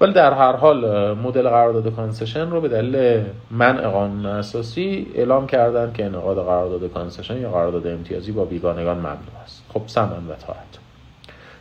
ولی 0.00 0.12
در 0.12 0.32
هر 0.32 0.56
حال 0.56 1.12
مدل 1.18 1.48
قرارداد 1.48 1.94
concession 1.96 2.50
رو 2.50 2.60
به 2.60 2.68
دلیل 2.68 3.24
منع 3.50 3.88
قانون 3.88 4.26
اساسی 4.26 5.06
اعلام 5.14 5.46
کردن 5.46 5.92
که 5.92 6.04
انعقاد 6.04 6.36
قرارداد 6.36 6.92
concession 6.92 7.40
یا 7.40 7.50
قرارداد 7.50 7.86
امتیازی 7.86 8.32
با 8.32 8.44
بیگانگان 8.44 8.96
ممنوع 8.96 9.42
است. 9.44 9.64
خب 9.68 9.82
سمعا 9.86 10.26
و 10.28 10.34
طاعتا 10.46 10.78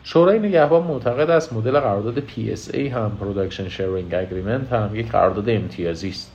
شورای 0.04 0.40
نگهبان 0.40 0.84
معتقد 0.84 1.30
است 1.30 1.54
مدل 1.54 1.80
قرارداد 1.80 2.20
PSA 2.20 2.78
هم 2.78 3.12
Production 3.22 3.72
Sharing 3.72 4.14
Agreement 4.14 4.74
هم 4.74 4.90
یک 4.94 5.12
قرارداد 5.12 5.50
امتیازی 5.50 6.10
است. 6.10 6.32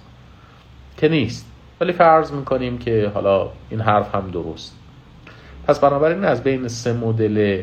که 0.97 1.09
نیست. 1.09 1.47
ولی 1.81 1.93
فرض 1.93 2.33
می‌کنیم 2.33 2.79
که 2.79 3.11
حالا 3.15 3.49
این 3.71 3.81
حرف 3.81 4.15
هم 4.15 4.31
درست. 4.31 4.77
پس 5.67 5.81
بنابراین 5.81 6.25
از 6.25 6.43
بین 6.43 6.69
سه 6.69 6.93
مدل 6.93 7.63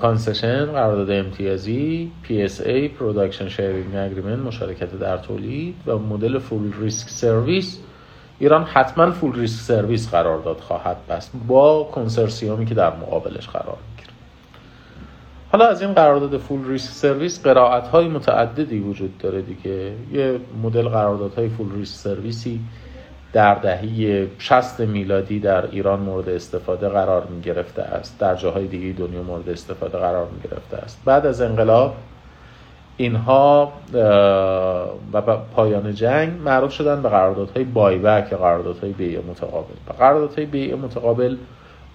concession 0.00 0.66
قرارداد 0.66 1.10
امتیازی 1.10 2.10
PSA 2.24 3.00
Production 3.00 3.48
Sharing 3.56 3.94
Agreement 3.94 4.46
مشارکت 4.46 4.98
در 4.98 5.16
تولید 5.16 5.74
و 5.86 5.98
مدل 5.98 6.38
full 6.38 6.72
risk 6.80 7.08
service 7.08 7.78
ایران 8.38 8.64
حتما 8.64 9.10
full 9.10 9.34
risk 9.40 9.60
service 9.60 10.10
قرارداد 10.10 10.56
خواهد 10.56 10.96
بست 11.08 11.32
با 11.48 11.84
کنسرسیومی 11.92 12.66
که 12.66 12.74
در 12.74 12.96
مقابلش 12.96 13.48
قرار 13.48 13.76
می‌گیره. 13.90 14.12
حالا 15.52 15.66
از 15.66 15.82
این 15.82 15.92
قرارداد 15.92 16.38
full 16.38 16.68
risk 16.68 16.90
service 16.90 17.42
قرائت 17.42 17.88
های 17.88 18.08
متعددی 18.08 18.78
وجود 18.78 19.18
داره 19.18 19.42
دیگه. 19.42 19.92
یه 20.12 20.40
مدل 20.62 20.88
قراردادهای 20.88 21.48
full 21.48 21.74
risk 21.74 21.94
service 21.94 22.52
ی 22.52 22.60
در 23.32 23.54
دهه 23.54 24.26
60 24.38 24.80
میلادی 24.80 25.40
در 25.40 25.70
ایران 25.70 26.00
مورد 26.00 26.28
استفاده 26.28 26.88
قرار 26.88 27.24
می 27.24 27.40
گرفته 27.40 27.82
است. 27.82 28.18
در 28.18 28.34
جاهای 28.34 28.66
دیگه 28.66 28.98
دنیا 28.98 29.22
مورد 29.22 29.48
استفاده 29.48 29.98
قرار 29.98 30.26
می 30.26 30.50
گرفته 30.50 30.76
است. 30.76 31.02
بعد 31.04 31.26
از 31.26 31.40
انقلاب 31.40 31.96
اینها 32.96 33.72
و 35.12 35.20
پایان 35.56 35.94
جنگ 35.94 36.32
معروف 36.44 36.72
شدن 36.72 37.02
به 37.02 37.08
قراردادهای 37.08 37.64
بایبک 37.64 38.32
یا 38.32 38.38
قراردادهای 38.38 38.92
بیع 38.92 39.20
متقابل. 39.30 39.74
قراردادهای 39.98 40.46
بیع 40.46 40.74
متقابل 40.74 41.36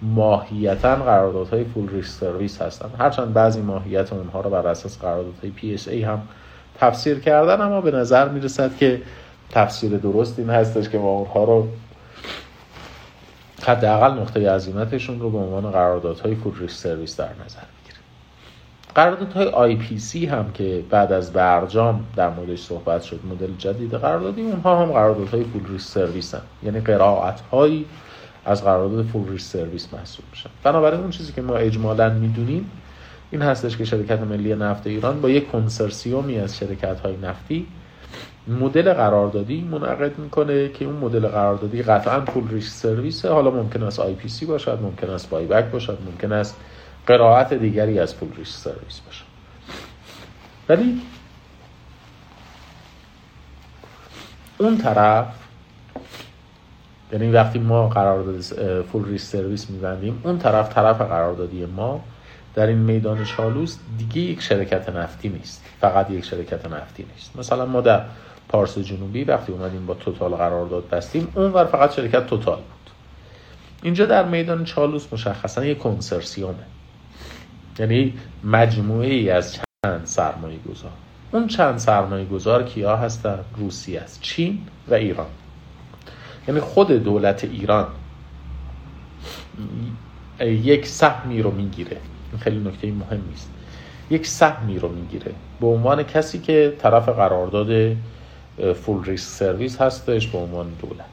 ماهیتا 0.02 0.96
قراردادهای 0.96 1.64
فول 1.64 1.88
ریسک 1.88 2.10
سرویس 2.10 2.62
هستند 2.62 2.90
هرچند 2.98 3.32
بعضی 3.32 3.60
ماهیت 3.60 4.12
اونها 4.12 4.40
رو 4.40 4.50
بر 4.50 4.66
اساس 4.66 4.98
قراردادهای 4.98 5.52
ای 5.86 6.02
هم 6.02 6.22
تفسیر 6.80 7.20
کردن 7.20 7.60
اما 7.60 7.80
به 7.80 7.90
نظر 7.90 8.28
می‌رسد 8.28 8.76
که 8.76 9.02
تفسیر 9.50 9.96
درست 9.96 10.38
این 10.38 10.50
هستش 10.50 10.88
که 10.88 10.98
ما 10.98 11.10
اونها 11.10 11.44
رو 11.44 11.68
حداقل 13.62 14.20
نقطه 14.20 14.50
عزیمتشون 14.50 15.20
رو 15.20 15.30
به 15.30 15.38
عنوان 15.38 15.70
قراردادهای 15.70 16.34
full 16.34 16.68
service 16.68 17.16
در 17.16 17.30
نظر 17.44 17.60
قراردادهای 18.94 19.98
IPC 19.98 20.26
هم 20.26 20.52
که 20.52 20.84
بعد 20.90 21.12
از 21.12 21.32
برجام 21.32 22.04
در 22.16 22.30
موردش 22.30 22.62
صحبت 22.62 23.02
شد 23.02 23.20
مدل 23.30 23.52
جدید 23.58 23.94
قراردادی 23.94 24.42
اونها 24.42 24.82
هم 24.82 24.92
قراردادهای 24.92 25.44
full 25.44 25.72
risk 25.72 25.88
service 25.88 26.34
هم 26.34 26.40
یعنی 26.62 26.80
قرائت 26.80 27.40
هایی 27.40 27.86
از 28.44 28.64
قرارداد 28.64 29.04
full 29.04 29.28
risk 29.28 29.52
service 29.52 29.88
محسوب 29.92 30.24
میشن. 30.30 30.50
بنابراین 30.62 31.00
اون 31.00 31.10
چیزی 31.10 31.32
که 31.32 31.42
ما 31.42 31.56
اجمالا 31.56 32.10
می‌دونیم 32.10 32.70
این 33.30 33.42
هستش 33.42 33.76
که 33.76 33.84
شرکت 33.84 34.20
ملی 34.20 34.54
نفت 34.54 34.86
ایران 34.86 35.20
با 35.20 35.30
یک 35.30 35.50
کنسرسیومی 35.50 36.38
از 36.38 36.56
شرکت 36.56 37.00
های 37.00 37.16
نفتی 37.16 37.66
مدل 38.48 38.92
قراردادی 38.92 39.60
منعقد 39.60 40.18
می‌کنه 40.18 40.68
که 40.68 40.84
اون 40.84 40.96
مدل 40.96 41.28
قراردادی 41.28 41.82
قطعا 41.82 42.20
full 42.20 42.48
risk 42.48 42.82
service 42.82 43.26
حالا 43.26 43.50
ممکن 43.50 43.82
است 43.82 44.26
IPC 44.26 44.46
باشد 44.46 44.78
ممکن 44.82 45.10
است 45.10 45.30
buyback 45.30 45.64
باشد 45.64 45.98
ممکن 46.06 46.32
است 46.32 46.56
قرائت 47.06 47.54
دیگری 47.54 47.98
از 47.98 48.14
full 48.14 48.28
risk 48.36 48.50
service 48.50 49.00
باشه. 49.00 49.24
ولی 50.68 51.02
اون 54.58 54.78
طرف 54.78 55.26
یعنی 57.12 57.30
وقتی 57.30 57.58
ما 57.58 57.88
قرارداد 57.88 58.40
فول 58.92 59.04
ریسک 59.04 59.26
سرویس 59.26 59.70
میبندیم 59.70 60.20
اون 60.24 60.38
طرف 60.38 60.74
طرف 60.74 61.00
قراردادی 61.00 61.66
ما 61.66 62.04
در 62.54 62.66
این 62.66 62.78
میدان 62.78 63.24
چالوس 63.24 63.76
دیگه 63.98 64.20
یک 64.20 64.40
شرکت 64.40 64.88
نفتی 64.88 65.28
نیست. 65.28 65.64
فقط 65.80 66.10
یک 66.10 66.24
شرکت 66.24 66.66
نفتی 66.66 67.06
نیست. 67.14 67.36
مثلا 67.36 67.66
ما 67.66 67.80
در 67.80 68.04
پارس 68.48 68.78
جنوبی 68.78 69.24
وقتی 69.24 69.52
اومدیم 69.52 69.86
با 69.86 69.94
توتال 69.94 70.34
قرارداد 70.34 70.88
بستیم 70.88 71.28
اونور 71.34 71.64
فقط 71.64 71.96
شرکت 71.96 72.26
توتال 72.26 72.56
بود. 72.56 72.90
اینجا 73.82 74.06
در 74.06 74.24
میدان 74.24 74.64
چالوس 74.64 75.12
مشخصا 75.12 75.64
یک 75.64 75.78
کنسرسیومه. 75.78 76.54
یعنی 77.78 78.14
مجموعه 78.44 79.08
ای 79.08 79.30
از 79.30 79.52
چند 79.54 80.00
سرمایه 80.04 80.58
گذار 80.70 80.92
اون 81.32 81.46
چند 81.46 81.78
سرمایه 81.78 82.24
گذار 82.24 82.62
کیا 82.62 82.96
هستن؟ 82.96 83.38
روسیه 83.56 84.00
است 84.00 84.20
چین 84.20 84.66
و 84.88 84.94
ایران. 84.94 85.26
یعنی 86.48 86.60
خود 86.60 86.90
دولت 86.90 87.44
ایران 87.44 87.86
یک 90.40 90.86
سهمی 90.86 91.42
رو 91.42 91.50
می‌گیره. 91.50 91.96
این 92.34 92.42
خیلی 92.42 92.68
نکته 92.68 92.86
مهمی 92.86 93.32
است 93.34 93.50
یک 94.10 94.26
سهمی 94.26 94.78
رو 94.78 94.88
می‌گیره. 94.88 95.32
به 95.60 95.66
عنوان 95.66 96.02
کسی 96.02 96.38
که 96.38 96.74
طرف 96.78 97.08
قرارداد 97.08 97.96
فول 98.82 99.04
ریسک 99.04 99.28
سرویس 99.28 99.80
هستش 99.80 100.26
به 100.26 100.38
عنوان 100.38 100.66
دولت. 100.82 101.04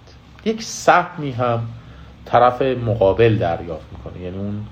یک 0.46 0.64
سهمی 0.64 1.32
هم 1.32 1.68
طرف 2.26 2.62
مقابل 2.62 3.36
دریافت 3.36 3.86
می‌کنه 3.92 4.24
یعنی 4.24 4.38
اون 4.38 4.66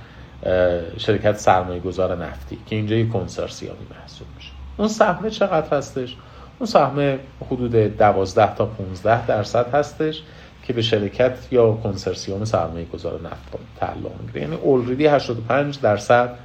شرکت 0.97 1.37
سرمایه 1.37 1.79
گذار 1.79 2.25
نفتی 2.25 2.57
که 2.65 2.75
اینجا 2.75 2.95
یک 2.95 3.09
کنسرسیامی 3.09 3.85
محسوب 3.99 4.27
میشه. 4.37 4.51
اون 4.77 4.87
سهم 4.87 5.29
چقدر 5.29 5.77
هستش؟ 5.77 6.15
اون 6.59 6.67
سهم 6.67 7.19
حدود 7.51 7.71
12 7.71 8.55
تا 8.55 8.65
15 8.65 9.25
درصد 9.25 9.73
هستش. 9.73 10.23
که 10.69 10.73
به 10.73 10.81
شرکت 10.81 11.47
یا 11.51 11.71
کنسرسیوم 11.71 12.45
سرمایه 12.45 12.85
گذار 12.85 13.21
نفت 13.21 13.57
تعلق 13.79 14.21
می‌گیره. 14.21 14.41
یعنی 14.41 14.55
اولریدی 14.55 15.05
85 15.07 15.79
درصد 15.79 16.35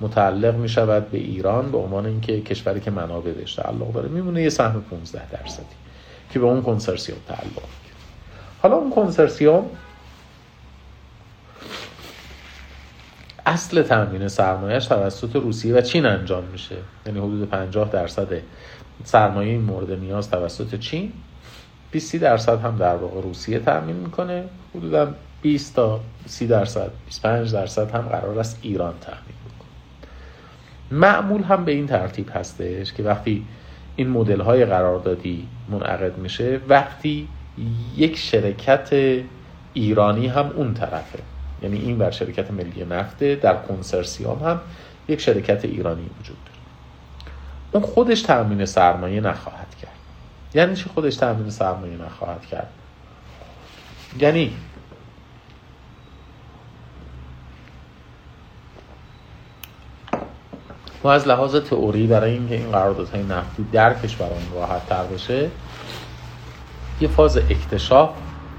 متعلق 0.00 0.54
می 0.54 0.68
شود 0.68 1.10
به 1.10 1.18
ایران 1.18 1.72
به 1.72 1.78
عنوان 1.78 2.06
اینکه 2.06 2.40
کشوری 2.40 2.80
که 2.80 2.90
منابع 2.90 3.32
بهش 3.32 3.54
تعلق 3.54 3.92
داره. 3.92 4.08
میمونه 4.08 4.42
یه 4.42 4.48
سهم 4.48 4.84
15 4.90 5.22
درصدی 5.30 5.64
که 6.30 6.38
به 6.38 6.46
اون 6.46 6.62
کنسرسیوم 6.62 7.18
تعلق 7.28 7.40
می‌گیره. 7.44 7.96
حالا 8.62 8.76
اون 8.76 8.90
کنسرسیوم 8.90 9.64
اصل 13.46 13.82
تامین 13.82 14.28
سرمایهش 14.28 14.86
توسط 14.86 15.36
روسیه 15.36 15.74
و 15.74 15.80
چین 15.80 16.06
انجام 16.06 16.44
میشه. 16.44 16.76
یعنی 17.06 17.18
حدود 17.18 17.50
50 17.50 17.90
درصد 17.90 18.28
سرمایه 19.04 19.58
مورد 19.58 19.92
نیاز 19.92 20.30
توسط 20.30 20.78
چین. 20.78 21.12
20 21.90 22.16
درصد 22.16 22.60
هم 22.60 22.76
در 22.76 22.96
واقع 22.96 23.20
روسیه 23.20 23.58
تامین 23.58 23.96
می‌کنه. 23.96 24.44
حدودا 24.74 25.14
20 25.42 25.74
تا 25.74 26.00
30 26.26 26.46
درصد 26.46 26.90
25 27.06 27.52
درصد 27.52 27.90
هم 27.90 28.00
قرار 28.00 28.38
است 28.38 28.58
ایران 28.62 28.94
تامین 29.00 29.22
بکنه. 29.22 29.68
معمول 31.00 31.42
هم 31.42 31.64
به 31.64 31.72
این 31.72 31.86
ترتیب 31.86 32.30
هستش 32.34 32.92
که 32.92 33.02
وقتی 33.02 33.44
این 33.96 34.08
مدل 34.08 34.40
های 34.40 34.64
قراردادی 34.64 35.48
منعقد 35.68 36.18
میشه 36.18 36.60
وقتی 36.68 37.28
یک 37.96 38.16
شرکت 38.16 38.88
ایرانی 39.72 40.26
هم 40.26 40.46
اون 40.56 40.74
طرفه. 40.74 41.18
یعنی 41.62 41.78
این 41.78 41.98
بر 41.98 42.10
شرکت 42.10 42.50
ملی 42.50 42.84
نفته 42.84 43.34
در 43.34 43.56
کنسرسیوم 43.56 44.38
هم 44.44 44.60
یک 45.08 45.20
شرکت 45.20 45.64
ایرانی 45.64 46.10
وجود 46.20 46.36
داره. 46.44 46.58
اون 47.72 47.82
خودش 47.82 48.22
تامین 48.22 48.64
سرمایه 48.64 49.20
نخواهد 49.20 49.74
کرد. 49.82 49.97
یعنی 50.54 50.76
چی 50.76 50.90
خودش 50.94 51.16
تامین 51.16 51.50
سرمایه 51.50 51.96
نخواهد 51.96 52.46
کرد؟ 52.46 52.70
یعنی 54.20 54.56
ما 61.04 61.12
از 61.12 61.28
لحاظ 61.28 61.56
تئوری 61.56 62.06
برای 62.06 62.32
اینکه 62.32 62.54
این 62.54 62.70
قراردادهای 62.70 63.22
نفتی 63.22 63.66
درکش 63.72 64.16
برای 64.16 64.32
راحت 64.54 64.86
تر 64.86 65.04
بشه 65.04 65.50
یه 67.00 67.08
فاز 67.08 67.36
اکتشاف 67.36 68.10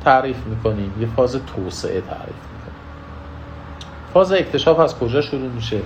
تعریف 0.04 0.38
می‌کنیم 0.46 0.94
یه 1.00 1.08
فاز 1.08 1.32
توسعه 1.56 2.02
تعریف 2.02 2.28
می‌کنیم. 2.28 2.80
فاز 4.14 4.32
اکتشاف 4.32 4.80
از 4.80 5.00
کجا 5.00 5.22
شروع 5.22 5.52
میشه؟ 5.52 5.82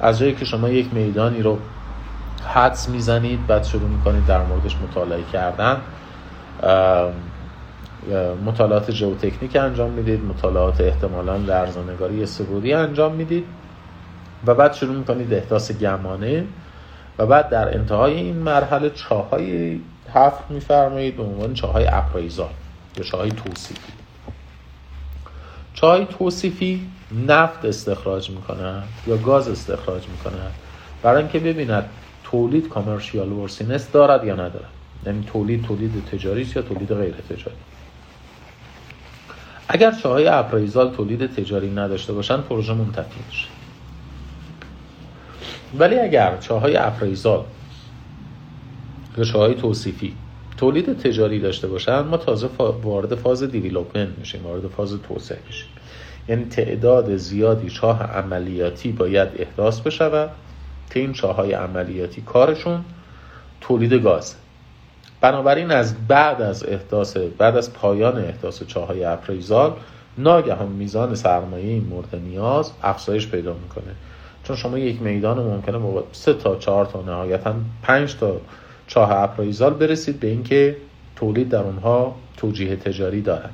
از 0.00 0.18
جایی 0.18 0.34
که 0.34 0.44
شما 0.44 0.68
یک 0.68 0.94
میدانی 0.94 1.42
رو 1.42 1.58
حدس 2.46 2.88
می‌زنید 2.88 3.46
بعد 3.46 3.64
شروع 3.64 3.88
می‌کنید 3.88 4.26
در 4.26 4.42
موردش 4.42 4.76
مطالعه 4.76 5.22
کردن. 5.32 5.80
مطالعات 8.44 8.90
ژئوتکنیک 8.90 9.56
انجام 9.56 9.90
می‌دید 9.90 10.24
مطالعات 10.24 10.80
احتمالا 10.80 11.36
لرزانگاری 11.36 12.26
سبودی 12.26 12.72
انجام 12.72 13.12
می‌دید 13.14 13.44
و 14.46 14.54
بعد 14.54 14.72
شروع 14.72 14.96
می‌کنید 14.96 15.34
احداث 15.34 15.72
گمانه 15.72 16.44
و 17.18 17.26
بعد 17.26 17.48
در 17.48 17.74
انتهای 17.74 18.14
این 18.14 18.36
مرحله 18.36 18.90
چاهای 18.90 19.80
حفر 20.14 20.44
میفرمایید 20.48 21.16
به 21.16 21.22
عنوان 21.22 21.54
چاهای 21.54 21.86
اپرایزال 21.86 22.50
یا 22.96 23.04
چاهای 23.04 23.30
توصیفی. 23.30 23.92
چاهای 25.74 26.04
توصیفی 26.04 26.90
نفت 27.26 27.64
استخراج 27.64 28.30
می‌کنن 28.30 28.82
یا 29.06 29.16
گاز 29.16 29.48
استخراج 29.48 30.08
می‌کنن 30.08 30.50
برای 31.02 31.22
اینکه 31.22 31.38
ببیند 31.38 31.84
تولید 32.30 32.68
کامرشیال 32.68 33.32
ورسینس 33.32 33.90
دارد 33.90 34.24
یا 34.24 34.34
ندارد؟ 34.34 34.70
یعنی 35.06 35.24
تولید 35.32 35.64
تولید 35.64 36.04
تجاری 36.12 36.48
یا 36.56 36.62
تولید 36.62 36.94
غیر 36.94 37.14
تجاری؟ 37.14 37.56
اگر 39.68 39.92
چاهای 39.92 40.26
اپرایزال 40.26 40.90
تولید 40.90 41.26
تجاری 41.26 41.70
نداشته 41.70 42.12
باشن 42.12 42.36
پروژه 42.36 42.74
منتفی 42.74 43.20
میشه. 43.28 43.46
ولی 45.78 45.98
اگر 45.98 46.36
چاهای 46.36 46.76
اپرایزال 46.76 47.44
یا 49.18 49.24
چاهای 49.24 49.54
توصیفی 49.54 50.16
تولید 50.56 50.98
تجاری 50.98 51.40
داشته 51.40 51.68
باشن 51.68 52.00
ما 52.00 52.16
تازه 52.16 52.48
وارد 52.82 53.14
فاز 53.14 53.42
دیویلوپمنت 53.42 54.18
میشیم 54.18 54.46
وارد 54.46 54.66
فاز 54.66 54.98
توسعه 55.08 55.38
میشیم. 55.46 55.68
یعنی 56.28 56.44
تعداد 56.44 57.16
زیادی 57.16 57.70
چاه 57.70 58.02
عملیاتی 58.02 58.92
باید 58.92 59.28
احداث 59.38 59.80
بشود 59.80 60.30
که 60.90 61.00
این 61.00 61.14
عملیاتی 61.54 62.20
کارشون 62.20 62.84
تولید 63.60 63.92
گاز. 63.92 64.34
بنابراین 65.20 65.70
از 65.70 65.94
بعد 66.08 66.42
از 66.42 66.64
احداث 66.64 67.16
بعد 67.16 67.56
از 67.56 67.72
پایان 67.72 68.18
احداث 68.18 68.62
چاهای 68.62 69.04
اپریزال 69.04 69.76
ناگهان 70.18 70.68
میزان 70.68 71.14
سرمایه 71.14 71.80
مورد 71.80 72.16
نیاز 72.16 72.72
افزایش 72.82 73.28
پیدا 73.28 73.54
می‌کنه. 73.54 73.94
چون 74.44 74.56
شما 74.56 74.78
یک 74.78 75.02
میدان 75.02 75.38
ممکنه 75.38 75.78
با 75.78 76.04
سه 76.12 76.34
تا 76.34 76.56
چهار 76.56 76.86
تا 76.86 77.02
نهایتا 77.02 77.54
پنج 77.82 78.14
تا 78.14 78.40
چاه 78.86 79.12
اپرایزال 79.12 79.74
برسید 79.74 80.20
به 80.20 80.26
اینکه 80.26 80.76
تولید 81.16 81.48
در 81.48 81.62
اونها 81.62 82.16
توجیه 82.36 82.76
تجاری 82.76 83.22
دارد 83.22 83.52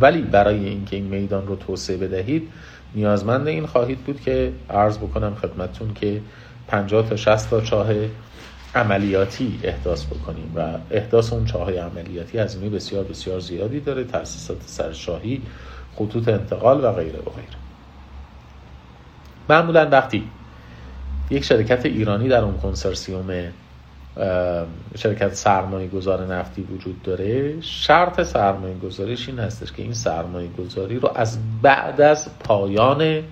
ولی 0.00 0.22
برای 0.22 0.64
اینکه 0.64 0.96
این 0.96 1.04
میدان 1.04 1.46
رو 1.46 1.56
توسعه 1.56 1.96
بدهید 1.96 2.48
نیازمند 2.94 3.48
این 3.48 3.66
خواهید 3.66 3.98
بود 3.98 4.20
که 4.20 4.52
عرض 4.70 4.98
بکنم 4.98 5.34
خدمتتون 5.34 5.94
که 5.94 6.20
50 6.68 7.08
تا 7.08 7.16
60 7.16 7.50
تا 7.50 7.60
چاه 7.60 7.88
عملیاتی 8.74 9.60
احداث 9.62 10.04
بکنیم 10.06 10.52
و 10.56 10.78
احداث 10.90 11.32
اون 11.32 11.44
چاه 11.44 11.72
عملیاتی 11.72 12.38
هزینه 12.38 12.68
بسیار 12.68 13.04
بسیار 13.04 13.40
زیادی 13.40 13.80
داره 13.80 14.04
تاسیسات 14.04 14.56
سرشاهی 14.66 15.42
خطوط 15.96 16.28
انتقال 16.28 16.84
و 16.84 16.92
غیره 16.92 17.18
و 17.18 17.30
غیره. 17.30 17.58
معمولا 19.48 19.88
وقتی 19.92 20.28
یک 21.30 21.44
شرکت 21.44 21.86
ایرانی 21.86 22.28
در 22.28 22.44
اون 22.44 22.58
کنسرسیوم 22.58 23.30
شرکت 24.96 25.34
سرمایه 25.34 25.88
گذار 25.88 26.34
نفتی 26.34 26.62
وجود 26.62 27.02
داره. 27.02 27.60
شرط 27.60 28.22
سرمایه 28.22 28.74
گذاریش 28.74 29.28
این 29.28 29.38
هستش 29.38 29.72
که 29.72 29.82
این 29.82 29.94
سرمایه 29.94 30.48
گذاری 30.48 30.98
رو 30.98 31.10
از 31.14 31.38
بعد 31.62 32.00
از 32.00 32.28
پایان 32.38 33.22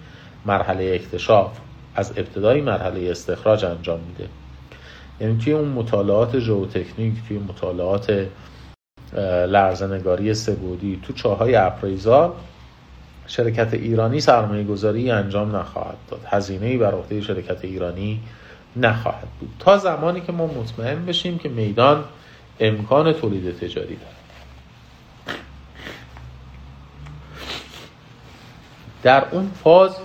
مرحله 0.47 0.93
اکتشاف 0.95 1.59
از 1.95 2.13
ابتدای 2.17 2.61
مرحله 2.61 3.11
استخراج 3.11 3.65
انجام 3.65 4.01
میده. 4.01 4.29
یعنی 5.21 5.39
توی 5.39 5.53
اون 5.53 5.69
مطالعات 5.69 6.39
ژئوتکنیک 6.39 7.15
توی 7.29 7.39
مطالعات 7.39 8.27
لرزنگاری 9.47 10.35
سبودی 10.35 11.01
تو 11.03 11.13
چاهای 11.13 11.55
اپریزال 11.55 12.33
شرکت 13.27 13.75
ایرانی 13.75 14.21
سرمایه 14.21 14.65
گذاری 14.65 15.11
انجام 15.11 15.57
نخواهد 15.57 15.97
داد. 16.11 16.21
هزینه 16.27 16.79
بر 16.79 16.95
عهده 16.95 17.21
شرکت 17.21 17.65
ایرانی 17.65 18.21
نخواهد 18.77 19.29
بود. 19.41 19.51
تا 19.59 19.79
زمانی 19.79 20.21
که 20.21 20.33
ما 20.33 20.47
مطمئن 20.47 21.07
بشیم 21.07 21.39
که 21.39 21.49
میدان 21.49 22.05
امکان 22.61 23.13
تولید 23.13 23.59
تجاری 23.59 23.97
داره 23.97 24.13
در 29.03 29.25
اون 29.31 29.51
فاز 29.65 29.97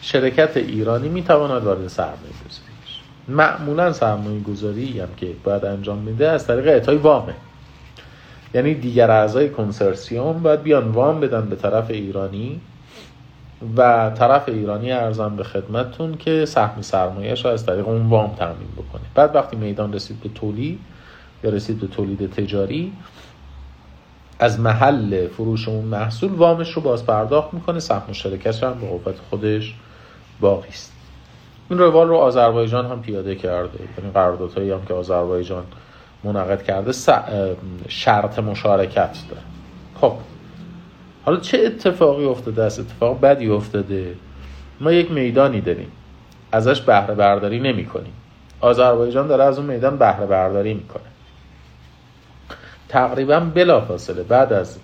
شرکت 0.00 0.56
ایرانی 0.56 1.08
می‌تواند 1.08 1.62
وارد 1.62 1.88
سرمایه 1.88 2.16
گذاری 2.18 2.72
معمولا 3.28 3.92
سرمایه 3.92 4.40
گذاری 4.40 5.00
هم 5.00 5.08
که 5.16 5.32
باید 5.44 5.64
انجام 5.64 5.98
میده 5.98 6.28
از 6.28 6.46
طریق 6.46 6.66
اعطای 6.66 6.96
وامه. 6.96 7.34
یعنی 8.54 8.74
دیگر 8.74 9.10
اعضای 9.10 9.48
کنسرسیوم 9.48 10.42
باید 10.42 10.62
بیان 10.62 10.88
وام 10.88 11.20
بدن 11.20 11.48
به 11.48 11.56
طرف 11.56 11.90
ایرانی 11.90 12.60
و 13.76 14.10
طرف 14.10 14.48
ایرانی 14.48 14.92
ارزم 14.92 15.36
به 15.36 15.44
خدمتتون 15.44 16.16
که 16.16 16.44
سهم 16.44 16.82
سرمایهش 16.82 17.44
رو 17.44 17.50
از 17.50 17.66
طریق 17.66 17.88
اون 17.88 18.08
وام 18.08 18.34
تامین 18.34 18.68
بکنه. 18.76 19.02
بعد 19.14 19.34
وقتی 19.34 19.56
میدان 19.56 19.92
رسید 19.92 20.20
به 20.20 20.28
تولید 20.28 20.80
یا 21.44 21.50
رسید 21.50 21.80
به 21.80 21.86
تولید 21.86 22.30
تجاری 22.30 22.92
از 24.38 24.60
محل 24.60 25.28
فروش 25.28 25.68
اون 25.68 25.84
محصول 25.84 26.32
وامش 26.32 26.72
رو 26.72 26.82
باز 26.82 27.06
پرداخت 27.06 27.54
می‌کنه 27.54 27.80
سهم 27.80 28.02
مشترکش 28.08 28.62
هم 28.62 28.74
به 28.80 28.86
قوت 28.86 29.14
خودش 29.30 29.74
باقی 30.40 30.68
است. 30.68 30.92
این 31.70 31.78
روال 31.78 32.08
رو 32.08 32.16
آذربایجان 32.16 32.86
هم 32.86 33.02
پیاده 33.02 33.34
کرده. 33.34 33.78
یعنی 33.98 34.10
قراردادهایی 34.14 34.70
هم 34.70 34.84
که 34.88 34.94
آذربایجان 34.94 35.64
منعقد 36.24 36.62
کرده 36.62 36.92
شرط 37.88 38.38
مشارکت 38.38 39.16
داره. 39.30 39.42
خب 40.00 40.12
حالا 41.24 41.40
چه 41.40 41.58
اتفاقی 41.58 42.24
افتاده؟ 42.24 42.62
است 42.62 42.80
اتفاق 42.80 43.20
بدی 43.20 43.48
افتاده. 43.48 44.14
ما 44.80 44.92
یک 44.92 45.10
میدانی 45.10 45.60
داریم. 45.60 45.92
ازش 46.52 46.80
بهره 46.80 47.14
برداری 47.14 47.60
نمی 47.60 47.86
کنیم. 47.86 48.12
آذربایجان 48.60 49.26
داره 49.26 49.44
از 49.44 49.58
اون 49.58 49.66
میدان 49.66 49.96
بهره 49.96 50.26
برداری 50.26 50.74
می‌کنه 50.74 51.02
تقریبا 52.88 53.40
بلافاصله. 53.40 54.22
بعد 54.22 54.52
از 54.52 54.78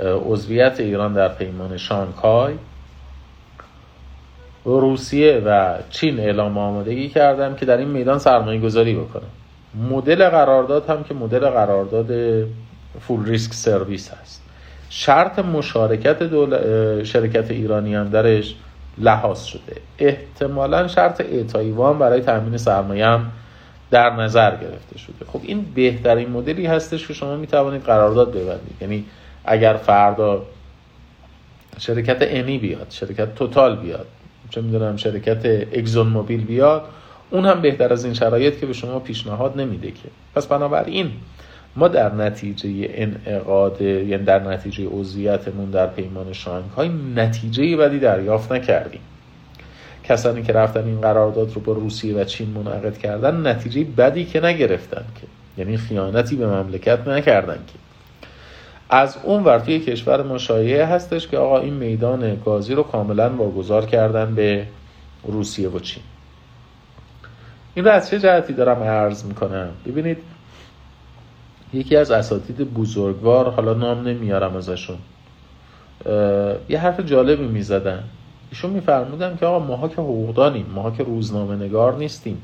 عضویت 0.00 0.80
ایران 0.80 1.12
در 1.12 1.28
پیمان 1.28 1.76
شانگهای 1.76 2.54
روسیه 4.64 5.42
و 5.46 5.78
چین 5.90 6.20
اعلام 6.20 6.58
آمادگی 6.58 7.08
کردن 7.08 7.56
که 7.56 7.66
در 7.66 7.76
این 7.76 7.88
میدان 7.88 8.18
سرمایه 8.18 8.60
گذاری 8.60 8.94
بکنه. 8.94 9.22
مدل 9.90 10.28
قرارداد 10.28 10.90
هم 10.90 11.04
که 11.04 11.14
مدل 11.14 11.50
قرارداد 11.50 12.08
فول 13.00 13.26
ریسک 13.26 13.52
سرویس 13.52 14.10
هست. 14.10 14.43
شرط 14.96 15.38
مشارکت 15.38 16.22
دول... 16.22 17.04
شرکت 17.04 17.50
ایرانی 17.50 17.94
هم 17.94 18.08
درش 18.08 18.54
لحاظ 18.98 19.42
شده. 19.44 19.76
احتمالا 19.98 20.88
شرط 20.88 21.20
اعطایی 21.20 21.70
وام 21.70 21.98
برای 21.98 22.20
تامین 22.20 22.56
سرمایه 22.56 23.06
هم 23.06 23.30
در 23.90 24.10
نظر 24.10 24.50
گرفته 24.50 24.98
شده. 24.98 25.24
خب 25.32 25.40
این 25.42 25.66
بهترین 25.74 26.30
مدلی 26.30 26.66
هستش 26.66 27.06
که 27.08 27.14
شما 27.14 27.36
می 27.36 27.46
توانید 27.46 27.82
قرارداد 27.82 28.30
ببندید. 28.30 28.76
یعنی 28.80 29.04
اگر 29.44 29.74
فردا 29.74 30.42
شرکت 31.78 32.18
انی 32.20 32.58
بیاد 32.58 32.86
شرکت 32.90 33.34
توتال 33.34 33.76
بیاد 33.76 34.06
چه 34.50 34.60
می‌دونم 34.60 34.96
شرکت 34.96 35.46
اگزون 35.78 36.06
موبیل 36.06 36.44
بیاد 36.44 36.82
اون 37.30 37.46
هم 37.46 37.60
بهتر 37.60 37.92
از 37.92 38.04
این 38.04 38.14
شرایط 38.14 38.60
که 38.60 38.66
به 38.66 38.72
شما 38.72 38.98
پیشنهاد 38.98 39.60
نمیده 39.60 39.90
که. 39.90 40.08
پس 40.34 40.46
بنابراین 40.46 41.10
ما 41.76 41.88
در 41.88 42.14
نتیجه 42.14 42.90
انعقاد 42.94 43.82
یعنی 43.82 44.24
در 44.24 44.38
نتیجه 44.38 44.88
عضویتمون 44.88 45.70
در 45.70 45.86
پیمان 45.86 46.32
شانگهای 46.32 46.90
نتیجه 47.14 47.76
بدی 47.76 47.98
دریافت 47.98 48.52
نکردیم. 48.52 49.00
کسانی 50.04 50.42
که 50.42 50.52
رفتن 50.52 50.84
این 50.84 51.00
قرارداد 51.00 51.52
رو 51.54 51.60
با 51.60 51.72
روسیه 51.72 52.16
و 52.16 52.24
چین 52.24 52.48
منعقد 52.48 52.98
کردن 52.98 53.46
نتیجه 53.46 53.84
بدی 53.84 54.24
که 54.24 54.40
نگرفتن 54.40 55.04
که. 55.20 55.26
یعنی 55.58 55.76
خیانتی 55.76 56.36
به 56.36 56.46
مملکت 56.46 57.08
نکردن 57.08 57.58
که. 57.66 57.78
از 58.90 59.18
اون 59.22 59.44
ور 59.44 59.58
توی 59.58 59.80
کشور 59.80 60.22
ما 60.22 60.38
شایعه 60.38 60.86
هستش 60.86 61.28
که 61.28 61.38
آقا 61.38 61.60
این 61.60 61.74
میدان 61.74 62.40
گازی 62.44 62.74
رو 62.74 62.82
کاملا 62.82 63.30
واگذار 63.30 63.86
کردن 63.86 64.34
به 64.34 64.66
روسیه 65.22 65.68
و 65.68 65.78
چین. 65.78 66.02
این 67.74 67.84
رو 67.84 67.90
از 67.90 68.10
چه 68.10 68.18
جهتی 68.18 68.52
دارم 68.52 68.82
عرض 68.82 69.24
می‌کنم؟ 69.24 69.68
ببینید 69.86 70.18
یکی 71.74 71.96
از 71.96 72.10
اساتید 72.10 72.74
بزرگوار 72.74 73.50
حالا 73.50 73.74
نام 73.74 74.08
نمیارم 74.08 74.56
ازشون 74.56 74.96
یه 76.68 76.78
حرف 76.78 77.00
جالبی 77.00 77.46
می‌زدن. 77.46 78.04
ایشون 78.50 78.70
میفرمودن 78.70 79.36
که 79.36 79.46
آقا 79.46 79.66
ماها 79.66 79.88
که 79.88 79.94
حقوقدانیم 79.94 80.66
ماها 80.74 80.90
که 80.90 81.02
روزنامه 81.02 81.56
نگار 81.56 81.96
نیستیم. 81.96 82.42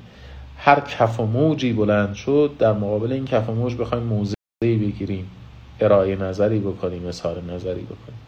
هر 0.56 0.80
کف 0.80 1.20
و 1.20 1.26
موجی 1.26 1.72
بلند 1.72 2.14
شد 2.14 2.50
در 2.58 2.72
مقابل 2.72 3.12
این 3.12 3.24
کف 3.24 3.48
و 3.48 3.52
موج 3.52 3.76
بخوایم 3.76 4.04
موضعی 4.04 4.34
بگیریم. 4.62 5.30
ارائه 5.80 6.16
نظری 6.16 6.58
بکنیم 6.58 7.06
اظهار 7.06 7.42
نظری 7.42 7.82
بکنیم. 7.82 8.20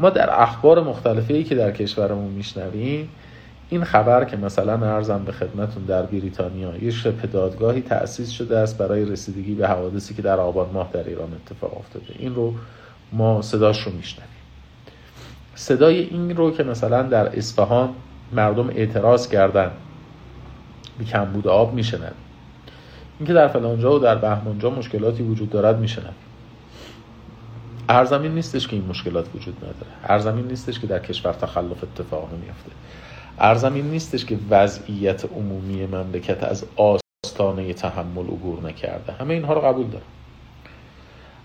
ما 0.00 0.10
در 0.10 0.42
اخبار 0.42 0.82
مختلفی 0.82 1.44
که 1.44 1.54
در 1.54 1.70
کشورمون 1.70 2.32
میشنویم 2.32 3.08
این 3.68 3.84
خبر 3.84 4.24
که 4.24 4.36
مثلا 4.36 4.94
ارزم 4.94 5.24
به 5.24 5.32
خدمتون 5.32 5.84
در 5.84 6.02
بریتانیا 6.02 6.76
یه 6.76 6.90
شبه 6.90 7.26
دادگاهی 7.26 7.80
تأسیس 7.80 8.30
شده 8.30 8.58
است 8.58 8.78
برای 8.78 9.04
رسیدگی 9.04 9.54
به 9.54 9.68
حوادثی 9.68 10.14
که 10.14 10.22
در 10.22 10.40
آبان 10.40 10.68
ماه 10.72 10.90
در 10.92 11.04
ایران 11.04 11.32
اتفاق 11.32 11.78
افتاده. 11.78 12.06
این 12.18 12.34
رو 12.34 12.54
ما 13.12 13.42
صداش 13.42 13.82
رو 13.82 13.92
میشنویم. 13.92 14.30
صدای 15.54 16.00
این 16.00 16.36
رو 16.36 16.50
که 16.50 16.64
مثلا 16.64 17.02
در 17.02 17.38
اصفهان 17.38 17.88
مردم 18.32 18.68
اعتراض 18.68 19.28
کردن 19.28 19.70
به 20.98 21.04
کمبود 21.04 21.48
آب 21.48 21.74
میشنن 21.74 22.12
اینکه 23.18 23.32
در 23.32 23.48
فلانجا 23.48 23.96
و 23.96 23.98
در 23.98 24.14
بهمانجا 24.14 24.70
مشکلاتی 24.70 25.22
وجود 25.22 25.50
دارد 25.50 25.78
میشنن 25.78 26.12
ارزمین 27.88 28.34
نیستش 28.34 28.68
که 28.68 28.76
این 28.76 28.86
مشکلات 28.86 29.26
وجود 29.34 29.56
نداره. 29.56 29.92
ارزمین 30.04 30.46
نیستش 30.46 30.80
که 30.80 30.86
در 30.86 30.98
کشور 30.98 31.32
تخلف 31.32 31.84
اتفاق 31.84 32.28
نمیافته. 32.34 32.70
ارزمین 33.38 33.84
نیستش 33.84 34.24
که 34.24 34.38
وضعیت 34.50 35.24
عمومی 35.24 35.86
مملکت 35.86 36.44
از 36.44 36.64
آستانه 36.76 37.72
تحمل 37.72 38.24
عبور 38.24 38.62
نکرده. 38.62 39.12
همه 39.12 39.34
اینها 39.34 39.54
رو 39.54 39.60
قبول 39.60 39.86
دارم. 39.86 40.04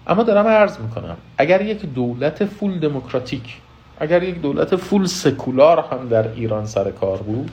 اما 0.07 0.23
دارم 0.23 0.47
عرض 0.47 0.79
می‌کنم 0.79 1.17
اگر 1.37 1.61
یک 1.61 1.85
دولت 1.85 2.45
فول 2.45 2.79
دموکراتیک 2.79 3.57
اگر 3.99 4.23
یک 4.23 4.41
دولت 4.41 4.75
فول 4.75 5.05
سکولار 5.05 5.85
هم 5.91 6.07
در 6.09 6.27
ایران 6.27 6.65
سر 6.65 6.91
کار 6.91 7.17
بود 7.17 7.51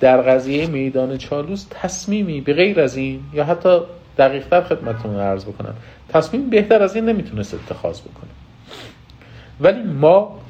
در 0.00 0.22
قضیه 0.22 0.66
میدان 0.66 1.18
چالوس 1.18 1.66
تصمیمی 1.70 2.40
به 2.40 2.54
غیر 2.54 2.80
از 2.80 2.96
این 2.96 3.20
یا 3.32 3.44
حتی 3.44 3.80
دقیقتر 4.18 4.62
خدمتتون 4.62 5.16
عرض 5.16 5.44
بکنم 5.44 5.74
تصمیم 6.08 6.50
بهتر 6.50 6.82
از 6.82 6.96
این 6.96 7.04
نمی‌تونست 7.04 7.54
اتخاذ 7.54 8.00
بکنه. 8.00 8.30
ولی 9.60 9.82
ما 9.82 10.40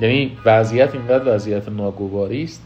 یعنی 0.00 0.36
وضعیت 0.44 0.94
اینقدر 0.94 1.34
وضعیت 1.34 1.68
ناگواری 1.68 2.44
است 2.44 2.62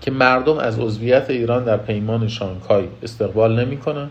که 0.00 0.10
مردم 0.10 0.58
از 0.58 0.78
عضویت 0.78 1.30
ایران 1.30 1.64
در 1.64 1.76
پیمان 1.76 2.28
شانگهای 2.28 2.84
استقبال 3.02 3.64
نمی‌کنن 3.64 4.10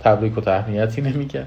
تبریک 0.00 0.38
و 0.38 0.40
تهنیتی 0.40 1.02
نمیگن. 1.02 1.46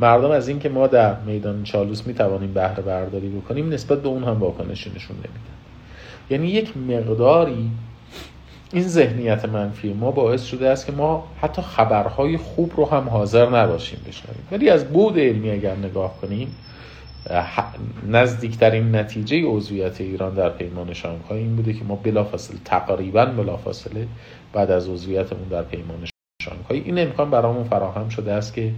مردم 0.00 0.30
از 0.30 0.48
اینکه 0.48 0.68
ما 0.68 0.86
در 0.86 1.20
میدان 1.20 1.64
چالوس 1.64 2.06
می‌توانیم 2.06 2.52
بهره 2.52 2.82
برداری 2.82 3.28
بکنیم 3.28 3.68
نسبت 3.68 4.02
به 4.02 4.08
اون 4.08 4.24
هم 4.24 4.40
واکنشی 4.40 4.92
نشون 4.96 5.16
نمیدن. 5.16 5.56
یعنی 6.30 6.48
یک 6.48 6.76
مقداری 6.76 7.70
این 8.72 8.82
ذهنیت 8.88 9.44
منفی 9.44 9.92
ما 9.92 10.10
باعث 10.10 10.44
شده 10.44 10.68
است 10.68 10.86
که 10.86 10.92
ما 10.92 11.28
حتی 11.42 11.62
خبرهای 11.62 12.36
خوب 12.36 12.72
رو 12.76 12.90
هم 12.90 13.08
حاضر 13.08 13.50
نباشیم 13.50 13.98
بشنویم. 14.08 14.48
ولی 14.52 14.70
از 14.70 14.84
بود 14.84 15.18
علمی 15.18 15.50
اگر 15.50 15.76
نگاه 15.76 16.20
کنیم 16.20 16.54
نزدیکترین 18.08 18.96
نتیجه 18.96 19.42
عضویت 19.46 20.00
ایران 20.00 20.34
در 20.34 20.48
پیمان 20.48 20.92
شانگهای 20.92 21.38
این 21.38 21.56
بوده 21.56 21.72
که 21.72 21.84
ما 21.84 21.94
بلافاصله 21.94 22.58
تقریبا 22.64 23.24
بلافاصله 23.24 24.06
بعد 24.52 24.70
از 24.70 24.88
عضویتمون 24.88 25.48
در 25.50 25.62
پیمان 25.62 26.06
شانگهای. 26.42 26.80
این 26.80 26.98
امکان 26.98 27.30
برامون 27.30 27.64
فراهم 27.64 28.08
شده 28.08 28.32
است 28.32 28.54
که 28.54 28.72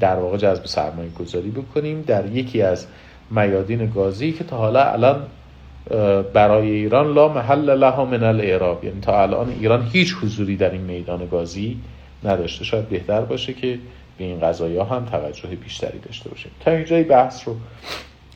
در 0.00 0.16
واقع 0.16 0.36
جذب 0.36 0.66
سرمایه 0.66 1.10
گذاری 1.10 1.50
بکنیم 1.50 2.02
در 2.02 2.26
یکی 2.26 2.62
از 2.62 2.86
میادین 3.30 3.90
گازی 3.90 4.32
که 4.32 4.44
تا 4.44 4.56
حالا 4.56 4.84
الان 4.84 5.26
برای 6.34 6.70
ایران 6.70 7.14
لا 7.14 7.28
محل 7.28 7.70
لها 7.70 8.04
من 8.04 8.22
الاعراب. 8.22 8.84
یعنی 8.84 9.00
تا 9.00 9.22
الان 9.22 9.48
ایران 9.60 9.88
هیچ 9.92 10.14
حضوری 10.22 10.56
در 10.56 10.70
این 10.70 10.80
میدان 10.80 11.28
گازی 11.28 11.80
نداشته. 12.24 12.64
شاید 12.64 12.88
بهتر 12.88 13.20
باشه 13.20 13.52
که 13.52 13.78
به 14.18 14.24
این 14.24 14.40
قضایی 14.40 14.78
هم 14.78 15.04
توجه 15.04 15.48
بیشتری 15.48 15.98
داشته 15.98 16.30
باشیم. 16.30 16.52
تا 16.60 16.70
اینجای 16.70 17.02
بحث 17.02 17.48
رو 17.48 17.56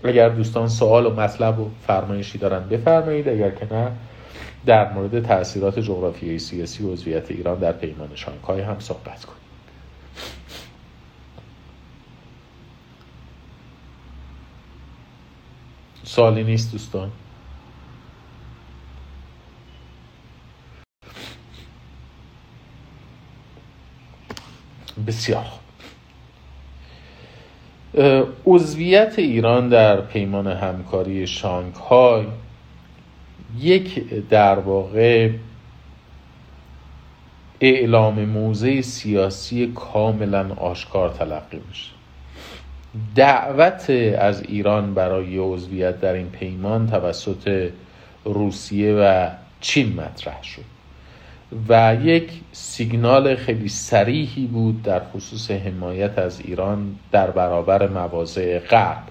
اگر 0.05 0.29
دوستان 0.29 0.69
سوال 0.69 1.07
و 1.07 1.11
مطلب 1.11 1.61
و 1.61 1.71
فرمایشی 1.87 2.39
دارن 2.39 2.69
بفرمایید 2.69 3.29
اگر 3.29 3.51
که 3.51 3.75
نه 3.75 3.93
در 4.67 4.93
مورد 4.93 5.27
تاثیرات 5.27 5.79
جغرافیایی 5.79 6.39
سیاسی 6.39 6.85
و 6.85 6.93
عضویت 6.93 7.31
ایران 7.31 7.59
در 7.59 7.73
پیمان 7.73 8.09
شانگهای 8.15 8.61
هم 8.61 8.79
صحبت 8.79 9.25
کنیم. 9.25 9.39
سوالی 16.05 16.45
نیست 16.45 16.73
دوستان؟ 16.73 17.11
بسیار 25.07 25.45
عضویت 28.47 29.19
ایران 29.19 29.69
در 29.69 30.01
پیمان 30.01 30.47
همکاری 30.47 31.27
شانگهای 31.27 32.25
یک 33.59 34.05
در 34.29 34.59
واقع 34.59 35.31
اعلام 37.61 38.25
موضع 38.25 38.81
سیاسی 38.81 39.73
کاملا 39.75 40.55
آشکار 40.55 41.09
تلقی 41.09 41.61
میشه. 41.69 41.91
دعوت 43.15 43.91
از 44.19 44.43
ایران 44.43 44.95
برای 44.95 45.39
عضویت 45.39 46.01
در 46.01 46.13
این 46.13 46.29
پیمان 46.29 46.87
توسط 46.87 47.71
روسیه 48.25 48.95
و 48.95 49.29
چین 49.61 49.93
مطرح 50.01 50.43
شد. 50.43 50.78
و 51.69 51.97
یک 52.03 52.31
سیگنال 52.53 53.37
خیلی 53.37 53.69
سریحی 53.69 54.47
بود 54.47 54.83
در 54.83 55.01
خصوص 55.05 55.51
حمایت 55.51 56.19
از 56.19 56.41
ایران 56.41 56.95
در 57.13 57.31
برابر 57.31 57.89
مواضع 57.89 58.59
غرب. 58.59 59.03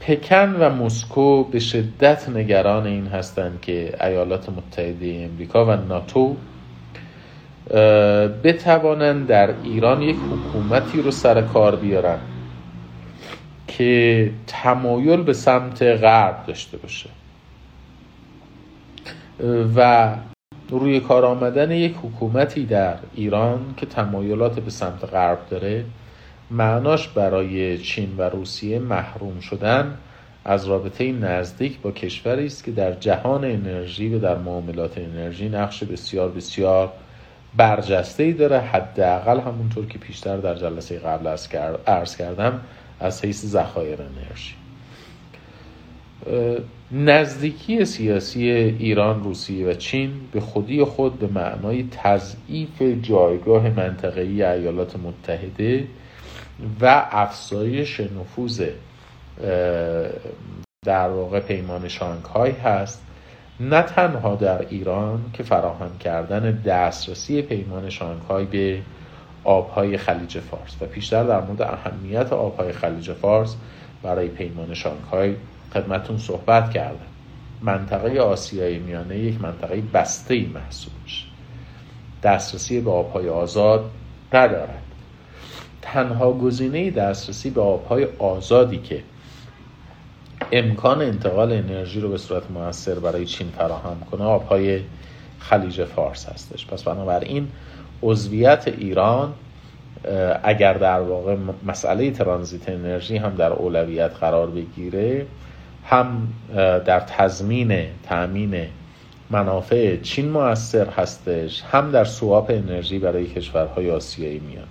پکن 0.00 0.56
و 0.60 0.70
مسکو 0.70 1.44
به 1.44 1.58
شدت 1.58 2.28
نگران 2.28 2.86
این 2.86 3.06
هستند 3.06 3.60
که 3.62 3.96
ایالات 4.06 4.48
متحده 4.48 5.28
امریکا 5.32 5.66
و 5.66 5.70
ناتو 5.70 6.36
بتوانند 8.44 9.26
در 9.26 9.54
ایران 9.64 10.02
یک 10.02 10.16
حکومتی 10.16 11.02
رو 11.02 11.10
سر 11.10 11.42
کار 11.42 11.76
بیارن 11.76 12.18
که 13.68 14.30
تمایل 14.46 15.22
به 15.22 15.32
سمت 15.32 15.82
غرب 15.82 16.46
داشته 16.46 16.76
باشه. 16.76 17.10
و 19.76 20.14
روی 20.70 21.00
کار 21.00 21.24
آمدن 21.24 21.70
یک 21.70 21.94
حکومتی 22.02 22.66
در 22.66 22.94
ایران 23.14 23.74
که 23.76 23.86
تمایلات 23.86 24.60
به 24.60 24.70
سمت 24.70 25.04
غرب 25.04 25.38
داره 25.50 25.84
معناش 26.50 27.08
برای 27.08 27.78
چین 27.78 28.14
و 28.16 28.22
روسیه 28.22 28.78
محروم 28.78 29.40
شدن 29.40 29.98
از 30.44 30.66
رابطه 30.66 31.12
نزدیک 31.12 31.80
با 31.80 31.92
کشوری 31.92 32.46
است 32.46 32.64
که 32.64 32.70
در 32.70 32.92
جهان 32.92 33.44
انرژی 33.44 34.14
و 34.14 34.18
در 34.18 34.38
معاملات 34.38 34.98
انرژی 34.98 35.48
نقش 35.48 35.84
بسیار 35.84 36.28
بسیار 36.28 36.92
برجسته 37.56 38.22
ای 38.22 38.32
داره. 38.32 38.58
حداقل 38.58 39.40
همونطور 39.40 39.86
که 39.86 39.98
پیشتر 39.98 40.36
در 40.36 40.54
جلسه 40.54 40.98
قبل 40.98 41.26
عرض 41.86 42.16
کردم 42.16 42.60
از 43.00 43.24
حیث 43.24 43.46
ذخایر 43.46 43.98
انرژی. 44.02 44.54
نزدیکی 46.92 47.84
سیاسی 47.84 48.50
ایران، 48.50 49.22
روسیه 49.22 49.66
و 49.66 49.74
چین 49.74 50.10
به 50.32 50.40
خودی 50.40 50.84
خود 50.84 51.18
به 51.18 51.26
معنای 51.26 51.88
تضعیف 51.90 52.82
جایگاه 53.02 53.70
منطقه‌ای 53.70 54.42
ایالات 54.42 54.96
متحده 54.96 55.86
و 56.80 57.06
افزایش 57.10 58.00
نفوذ 58.00 58.68
در 60.84 61.08
واقع 61.08 61.40
پیمان 61.40 61.88
شانگهای 61.88 62.50
هست. 62.50 63.04
نه 63.60 63.82
تنها 63.82 64.34
در 64.34 64.66
ایران 64.68 65.24
که 65.32 65.42
فراهم 65.42 65.98
کردن 65.98 66.50
دسترسی 66.50 67.42
پیمان 67.42 67.90
شانگهای 67.90 68.44
به 68.44 68.80
آبهای 69.44 69.96
خلیج 69.98 70.38
فارس 70.38 70.76
و 70.80 70.86
پیشتر 70.86 71.24
در 71.24 71.40
مورد 71.40 71.62
اهمیت 71.62 72.32
آبهای 72.32 72.72
خلیج 72.72 73.12
فارس 73.12 73.56
برای 74.02 74.28
پیمان 74.28 74.74
شانگهای 74.74 75.34
خدمتون 75.74 76.18
صحبت 76.18 76.70
کردم. 76.70 77.06
منطقه 77.62 78.20
آسیای 78.20 78.78
میانه 78.78 79.18
یک 79.18 79.40
منطقه 79.40 79.82
بسته 79.94 80.34
ای 80.34 80.46
محسوب 80.46 80.92
میشه. 81.02 81.24
دسترسی 82.22 82.80
به 82.80 82.90
آبهای 82.90 83.28
آزاد 83.28 83.90
ندارد. 84.32 84.82
تنها 85.82 86.32
گزینه 86.32 86.90
دسترسی 86.90 87.50
به 87.50 87.60
آبهای 87.60 88.06
آزادی 88.18 88.78
که 88.78 89.02
امکان 90.52 91.02
انتقال 91.02 91.52
انرژی 91.52 92.00
رو 92.00 92.08
به 92.08 92.18
صورت 92.18 92.50
موثر 92.50 92.94
برای 92.94 93.24
چین 93.24 93.48
فراهم 93.48 94.00
کنه 94.10 94.24
آبهای 94.24 94.80
خلیج 95.38 95.84
فارس 95.84 96.26
هستش. 96.28 96.66
پس 96.66 96.82
بنابراین 96.82 97.48
عضویت 98.02 98.68
ایران 98.68 99.34
اگر 100.42 100.72
در 100.72 101.00
واقع 101.00 101.36
مسئله 101.66 102.10
ترانزیت 102.10 102.68
انرژی 102.68 103.16
هم 103.16 103.34
در 103.34 103.52
اولویت 103.52 104.10
قرار 104.20 104.50
بگیره 104.50 105.26
هم 105.88 106.28
در 106.84 107.00
تضمین 107.00 107.86
تأمین 108.02 108.66
منافع 109.30 109.96
چین 109.96 110.28
موثر 110.28 110.86
هستش 110.90 111.62
هم 111.70 111.90
در 111.90 112.04
سواب 112.04 112.50
انرژی 112.50 112.98
برای 112.98 113.26
کشورهای 113.26 113.90
آسیایی 113.90 114.40
میانه. 114.40 114.68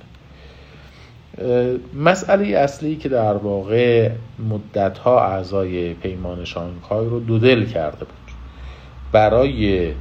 مسئله 1.93 2.57
اصلی 2.57 2.95
که 2.95 3.09
در 3.09 3.33
واقع 3.33 4.11
مدتها 4.49 5.25
اعضای 5.25 5.93
پیمان 5.93 6.45
شانگهای 6.45 7.05
رو 7.05 7.19
دودل 7.19 7.65
کرده 7.65 8.05
بود. 8.05 8.31
برای 9.11 9.93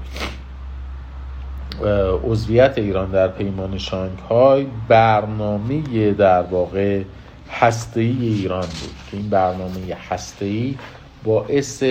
عضویت 2.25 2.79
ایران 2.79 3.11
در 3.11 3.29
پیمان 3.29 3.79
شانگهای 3.79 4.67
برنامه 4.89 6.13
در 6.13 6.43
واقع 6.43 7.03
هسته‌ای 7.51 8.27
ایران 8.29 8.61
بود. 8.61 8.95
که 9.11 9.17
این 9.17 9.31
برنامه 9.31 9.97
هسته‌ای 10.11 10.75
باعث 11.27 11.83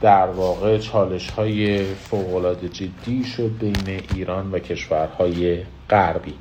در 0.00 0.26
واقع 0.26 0.78
چالش 0.78 1.30
های 1.30 1.84
فوقالعاده 1.84 2.68
جدی 2.68 3.24
شد 3.24 3.50
بین 3.60 4.00
ایران 4.14 4.50
و 4.52 4.58
کشورهای 4.58 5.58
غربی. 5.90 6.34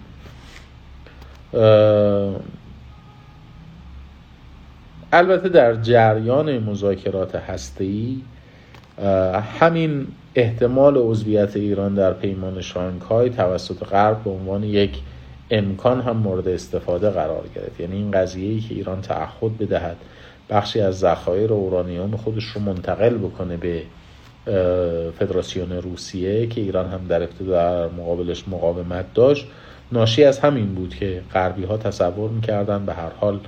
البته 5.12 5.50
در 5.50 5.76
جریان 5.76 6.60
مذاکرات 6.60 7.36
هسته‌ای 7.36 8.22
همین 9.60 10.08
احتمال 10.36 10.98
عضویت 10.98 11.56
ایران 11.56 11.94
در 11.94 12.14
پیمان 12.14 12.62
شانگهای 12.62 13.30
توسط 13.30 13.84
غرب 13.84 14.24
به 14.24 14.30
عنوان 14.30 14.64
یک 14.64 15.02
امکان 15.52 16.02
هم 16.02 16.18
مورد 16.18 16.48
استفاده 16.48 17.10
قرار 17.10 17.44
گرفت. 17.56 17.80
یعنی 17.80 17.96
این 17.96 18.12
قضیه 18.12 18.50
ای 18.50 18.60
که 18.60 18.76
ایران 18.76 19.02
تعهد 19.02 19.58
بدهد 19.58 19.98
بخشی 20.50 20.82
از 20.82 21.00
ذخایر 21.00 21.54
اورانیوم 21.54 22.18
خودش 22.18 22.44
رو 22.44 22.62
منتقل 22.62 23.18
بکنه 23.18 23.58
به 23.58 23.84
فدراسیون 25.20 25.72
روسیه 25.72 26.48
که 26.48 26.62
ایران 26.62 26.90
هم 26.90 27.08
در 27.08 27.24
ابتدا 27.24 27.88
در 27.88 27.96
مقابلش 27.96 28.44
مقاومت 28.48 29.14
داشت. 29.14 29.48
ناشی 29.92 30.24
از 30.24 30.40
همین 30.40 30.76
بود 30.76 30.96
که 30.96 31.22
غربی 31.34 31.64
ها 31.64 31.78
تصور 31.78 32.30
می‌کردن 32.30 32.86
به 32.86 32.94
هر 32.94 33.10
حال 33.20 33.40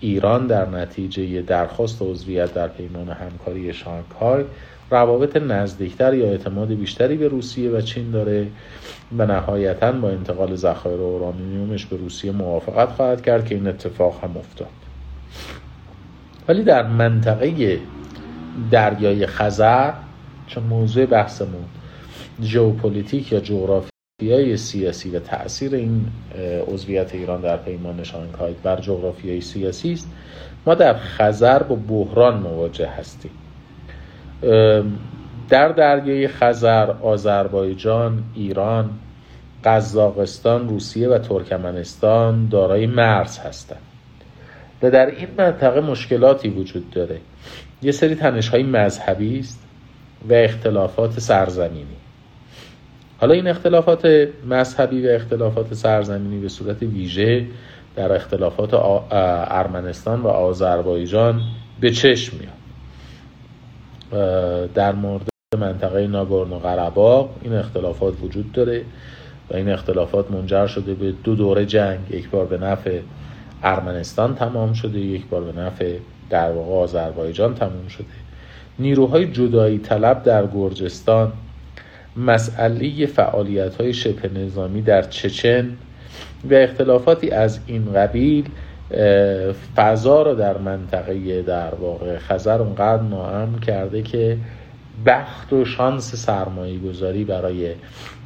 ایران 0.00 0.46
در 0.46 0.68
نتیجه 0.68 1.42
درخواست 1.42 2.02
عضویت 2.02 2.54
در 2.54 2.68
پیمان 2.68 3.08
همکاری 3.08 3.72
شانگهای 3.72 4.44
روابط 4.90 5.36
نزدیکتر 5.36 6.14
یا 6.14 6.26
اعتماد 6.26 6.68
بیشتری 6.68 7.16
به 7.16 7.28
روسیه 7.28 7.70
و 7.70 7.80
چین 7.80 8.10
داره 8.10 8.46
و 9.18 9.26
نهایتا 9.26 9.92
با 9.92 10.08
انتقال 10.10 10.56
ذخایر 10.56 11.00
اورانیومش 11.00 11.86
به 11.86 11.96
روسیه 11.96 12.32
موافقت 12.32 12.88
خواهد 12.88 13.22
کرد 13.22 13.46
که 13.46 13.54
این 13.54 13.66
اتفاق 13.66 14.24
هم 14.24 14.36
افتاد. 14.36 14.68
ولی 16.48 16.62
در 16.62 16.82
منطقه 16.82 17.78
دریای 18.70 19.26
خزر 19.26 19.92
چون 20.46 20.64
موضوع 20.64 21.06
بحثمون 21.06 21.64
ژئوپلیتیک 22.42 23.32
یا 23.32 23.40
جغرافیای 23.40 24.56
سیاسی 24.56 25.10
و 25.10 25.18
تاثیر 25.18 25.74
این 25.74 26.06
عضویت 26.72 27.14
ایران 27.14 27.40
در 27.40 27.56
پیمان 27.56 28.04
شانگهای 28.04 28.54
بر 28.62 28.80
جغرافیای 28.80 29.40
سیاسی 29.40 29.92
است. 29.92 30.08
ما 30.66 30.74
در 30.74 30.94
خزر 30.94 31.62
با 31.62 31.74
بحران 31.74 32.38
مواجه 32.42 32.88
هستیم. 32.88 33.30
در 35.48 35.68
دریای 35.68 36.28
خزر 36.28 36.90
آذربایجان 36.90 38.22
ایران 38.34 38.90
قزاقستان 39.64 40.68
روسیه 40.68 41.08
و 41.08 41.18
ترکمنستان 41.18 42.48
دارای 42.48 42.86
مرز 42.86 43.38
هستند. 43.38 43.91
و 44.82 44.90
در 44.90 45.06
این 45.06 45.28
منطقه 45.38 45.80
مشکلاتی 45.80 46.48
وجود 46.48 46.90
داره. 46.90 47.20
یه 47.82 47.92
سری 47.92 48.14
تنش 48.14 48.48
های 48.48 48.62
مذهبی 48.62 49.38
است 49.38 49.62
و 50.28 50.32
اختلافات 50.32 51.20
سرزمینی. 51.20 51.96
حالا 53.20 53.34
این 53.34 53.48
اختلافات 53.48 54.28
مذهبی 54.46 55.08
و 55.08 55.10
اختلافات 55.10 55.74
سرزمینی 55.74 56.40
به 56.40 56.48
صورت 56.48 56.82
ویژه 56.82 57.46
در 57.96 58.12
اختلافات 58.12 58.74
ارمنستان 59.50 60.20
و 60.20 60.28
آذربایجان 60.28 61.40
به 61.80 61.90
چشم 61.90 62.36
میاد. 62.36 62.62
در 64.74 64.92
مورد 64.92 65.28
منطقه 65.58 66.06
ناگورنو 66.06 66.58
قرباق 66.58 67.30
این 67.42 67.52
اختلافات 67.52 68.14
وجود 68.22 68.52
داره 68.52 68.84
و 69.50 69.56
این 69.56 69.68
اختلافات 69.68 70.30
منجر 70.30 70.66
شده 70.66 70.94
به 70.94 71.12
دو 71.24 71.34
دوره 71.34 71.66
جنگ 71.66 71.98
یک 72.10 72.30
بار 72.30 72.46
به 72.46 72.58
نفع 72.58 73.00
ارمنستان 73.62 74.34
تمام 74.34 74.72
شده 74.72 74.98
یک 74.98 75.26
بار 75.26 75.44
به 75.44 75.60
نفع 75.60 75.96
در 76.30 76.52
واقع 76.52 76.72
آذربایجان 76.72 77.54
تمام 77.54 77.88
شده. 77.88 78.04
نیروهای 78.78 79.26
جدایی 79.26 79.78
طلب 79.78 80.22
در 80.22 80.46
گرجستان 80.46 81.32
مسئله 82.16 83.06
فعالیت 83.06 83.74
های 83.74 83.94
شبه 83.94 84.40
نظامی 84.40 84.82
در 84.82 85.02
چچن 85.02 85.76
و 86.50 86.54
اختلافاتی 86.54 87.30
از 87.30 87.60
این 87.66 87.92
قبیل 87.92 88.48
فضا 89.76 90.22
رو 90.22 90.34
در 90.34 90.58
منطقه 90.58 91.42
در 91.42 91.74
واقع 91.74 92.18
خزر 92.18 92.62
اونقدر 92.62 93.02
ناامن 93.02 93.58
کرده 93.60 94.02
که 94.02 94.38
بخت 95.06 95.52
و 95.52 95.64
شانس 95.64 96.14
سرمایه 96.14 96.78
گذاری 96.78 97.24
برای 97.24 97.74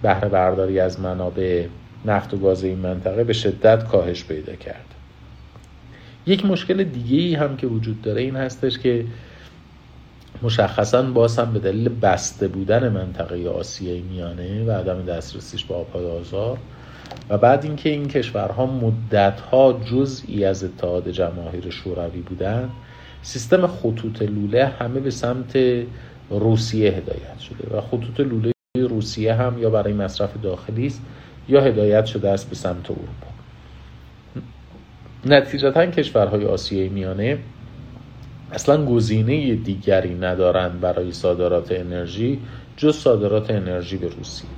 بهره 0.02 0.28
برداری 0.28 0.80
از 0.80 1.00
منابع 1.00 1.66
نفت 2.04 2.34
و 2.34 2.36
گاز 2.36 2.64
این 2.64 2.78
منطقه 2.78 3.24
به 3.24 3.32
شدت 3.32 3.88
کاهش 3.88 4.24
پیدا 4.24 4.54
کرد. 4.54 4.95
یک 6.26 6.46
مشکل 6.46 6.84
دیگه 6.84 7.16
ای 7.16 7.34
هم 7.34 7.56
که 7.56 7.66
وجود 7.66 8.02
داره 8.02 8.22
این 8.22 8.36
هستش 8.36 8.78
که 8.78 9.04
مشخصا 10.42 11.02
باز 11.02 11.38
هم 11.38 11.52
به 11.52 11.58
دلیل 11.58 11.88
بسته 11.88 12.48
بودن 12.48 12.88
منطقه 12.88 13.48
آسیای 13.48 14.00
میانه 14.00 14.64
و 14.64 14.70
عدم 14.70 15.02
دسترسیش 15.02 15.64
به 15.64 15.74
آبهای 15.74 16.06
آزار 16.06 16.58
و 17.28 17.38
بعد 17.38 17.64
اینکه 17.64 17.88
این 17.88 18.08
کشورها 18.08 18.66
مدتها 18.66 19.80
جزئی 19.92 20.44
از 20.44 20.64
اتحاد 20.64 21.10
جماهیر 21.10 21.70
شوروی 21.70 22.20
بودند 22.20 22.70
سیستم 23.22 23.66
خطوط 23.66 24.22
لوله 24.22 24.66
همه 24.66 25.00
به 25.00 25.10
سمت 25.10 25.58
روسیه 26.30 26.90
هدایت 26.90 27.38
شده 27.38 27.76
و 27.76 27.80
خطوط 27.80 28.20
لوله 28.20 28.52
روسیه 28.74 29.34
هم 29.34 29.58
یا 29.58 29.70
برای 29.70 29.92
مصرف 29.92 30.30
داخلی 30.42 30.86
است 30.86 31.02
یا 31.48 31.60
هدایت 31.60 32.06
شده 32.06 32.30
است 32.30 32.48
به 32.50 32.56
سمت 32.56 32.90
اروپا. 32.90 33.35
نتیجتا 35.28 35.86
کشورهای 35.86 36.46
آسیای 36.46 36.88
میانه 36.88 37.38
اصلا 38.52 38.84
گزینه 38.84 39.54
دیگری 39.54 40.14
ندارند 40.14 40.80
برای 40.80 41.12
صادرات 41.12 41.72
انرژی 41.72 42.40
جز 42.76 42.96
صادرات 42.96 43.50
انرژی 43.50 43.96
به 43.96 44.08
روسیه. 44.08 44.48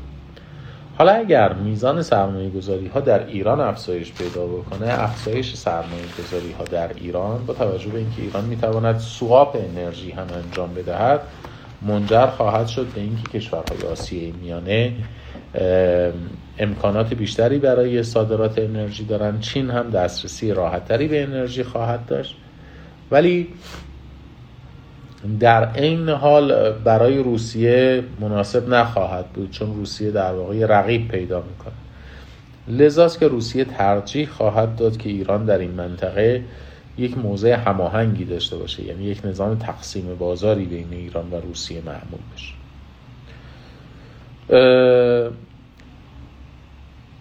حالا 0.99 1.13
اگر 1.13 1.53
میزان 1.53 2.03
سرمایه 2.03 2.51
گذاری 2.51 2.87
ها 2.87 3.01
در 3.01 3.27
ایران 3.27 3.61
افزایش 3.61 4.13
پیدا 4.13 4.47
بکنه 4.47 4.87
افزایش 5.03 5.55
سرمایه 5.55 6.03
گذاری 6.19 6.53
ها 6.53 6.65
در 6.65 6.91
ایران 6.95 7.47
با 7.47 7.55
توجه 7.55 7.89
به 7.89 7.99
اینکه 7.99 8.23
ایران 8.23 8.45
می‌تواند 8.45 8.99
سواپ 8.99 9.57
انرژی 9.57 10.11
هم 10.11 10.27
انجام 10.45 10.75
بدهد 10.75 11.21
منجر 11.83 12.27
خواهد 12.27 12.67
شد 12.67 12.87
به 12.87 13.01
اینکه 13.01 13.23
کشورهای 13.39 13.93
آسیای 13.93 14.33
میانه 14.43 14.93
امکانات 16.59 17.15
بیشتری 17.15 17.59
برای 17.59 18.03
صادرات 18.03 18.59
انرژی 18.59 19.05
دارن. 19.05 19.41
چین 19.41 19.71
هم 19.71 19.91
دسترسی 19.91 20.53
راحتتری 20.53 21.09
به 21.09 21.23
انرژی 21.23 21.63
خواهد 21.63 22.07
داشت. 22.07 22.37
ولی 23.11 23.49
در 25.41 25.81
این 25.81 26.09
حال 26.09 26.73
برای 26.73 27.19
روسیه 27.19 28.05
مناسب 28.21 28.69
نخواهد 28.69 29.27
بود 29.27 29.51
چون 29.51 29.75
روسیه 29.75 30.11
در 30.11 30.33
واقع 30.33 30.67
رقیب 30.67 31.09
پیدا 31.09 31.41
می‌کنه. 31.41 31.75
لذاست 32.69 33.21
که 33.21 33.29
روسیه 33.29 33.65
ترجیح 33.65 34.29
خواهد 34.29 34.77
داد 34.77 34.97
که 34.97 35.09
ایران 35.09 35.45
در 35.45 35.59
این 35.59 35.71
منطقه 35.71 36.45
یک 36.99 37.19
موضع 37.19 37.53
هماهنگی 37.53 38.25
داشته 38.25 38.57
باشه 38.57 38.85
یعنی 38.85 39.05
یک 39.05 39.21
نظام 39.25 39.55
تقسیم 39.55 40.17
بازاری 40.19 40.65
بین 40.65 40.93
ایران 40.93 41.31
و 41.31 41.41
روسیه 41.41 41.83
معمول 41.87 42.21
بشه. 42.35 42.55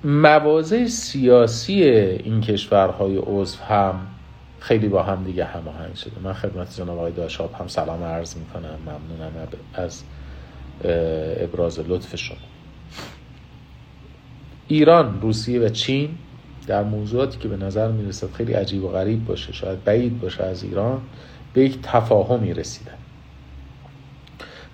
مواضع 0.03 0.85
سیاسی 0.85 1.83
این 1.83 2.41
کشورهای 2.41 3.17
عضو 3.17 3.63
هم 3.63 3.99
خیلی 4.59 4.87
با 4.87 5.03
هم 5.03 5.23
دیگه 5.23 5.45
هماهنگ 5.45 5.95
شده. 5.95 6.11
من 6.23 6.33
خدمت 6.33 6.75
جناب 6.77 6.97
آقای 6.97 7.11
داشاب 7.11 7.53
هم 7.59 7.67
سلام 7.67 8.03
عرض 8.03 8.35
می‌کنم. 8.37 8.77
ممنونم 8.81 9.47
از 9.73 10.03
ابراز 11.43 11.79
لطف 11.79 12.15
شما. 12.15 12.37
ایران 14.67 15.21
روسیه 15.21 15.59
و 15.59 15.69
چین 15.69 16.09
در 16.67 16.83
موضوعاتی 16.83 17.37
که 17.37 17.47
به 17.47 17.57
نظر 17.57 17.91
می‌رسد 17.91 18.31
خیلی 18.31 18.53
عجیب 18.53 18.83
و 18.83 18.87
غریب 18.87 19.25
باشه 19.25 19.53
شاید 19.53 19.83
بعید 19.83 20.21
باشه 20.21 20.43
از 20.43 20.63
ایران 20.63 21.01
به 21.53 21.63
یک 21.63 21.79
تفاهمی 21.83 22.53
رسیدن. 22.53 22.97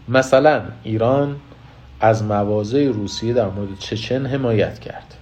مثلا 0.10 0.62
ایران 0.84 1.36
از 2.04 2.24
مواضع 2.24 2.88
روسیه 2.88 3.34
در 3.34 3.50
مورد 3.50 3.80
چچن 3.80 4.26
حمایت 4.26 4.80
کرد. 4.80 5.16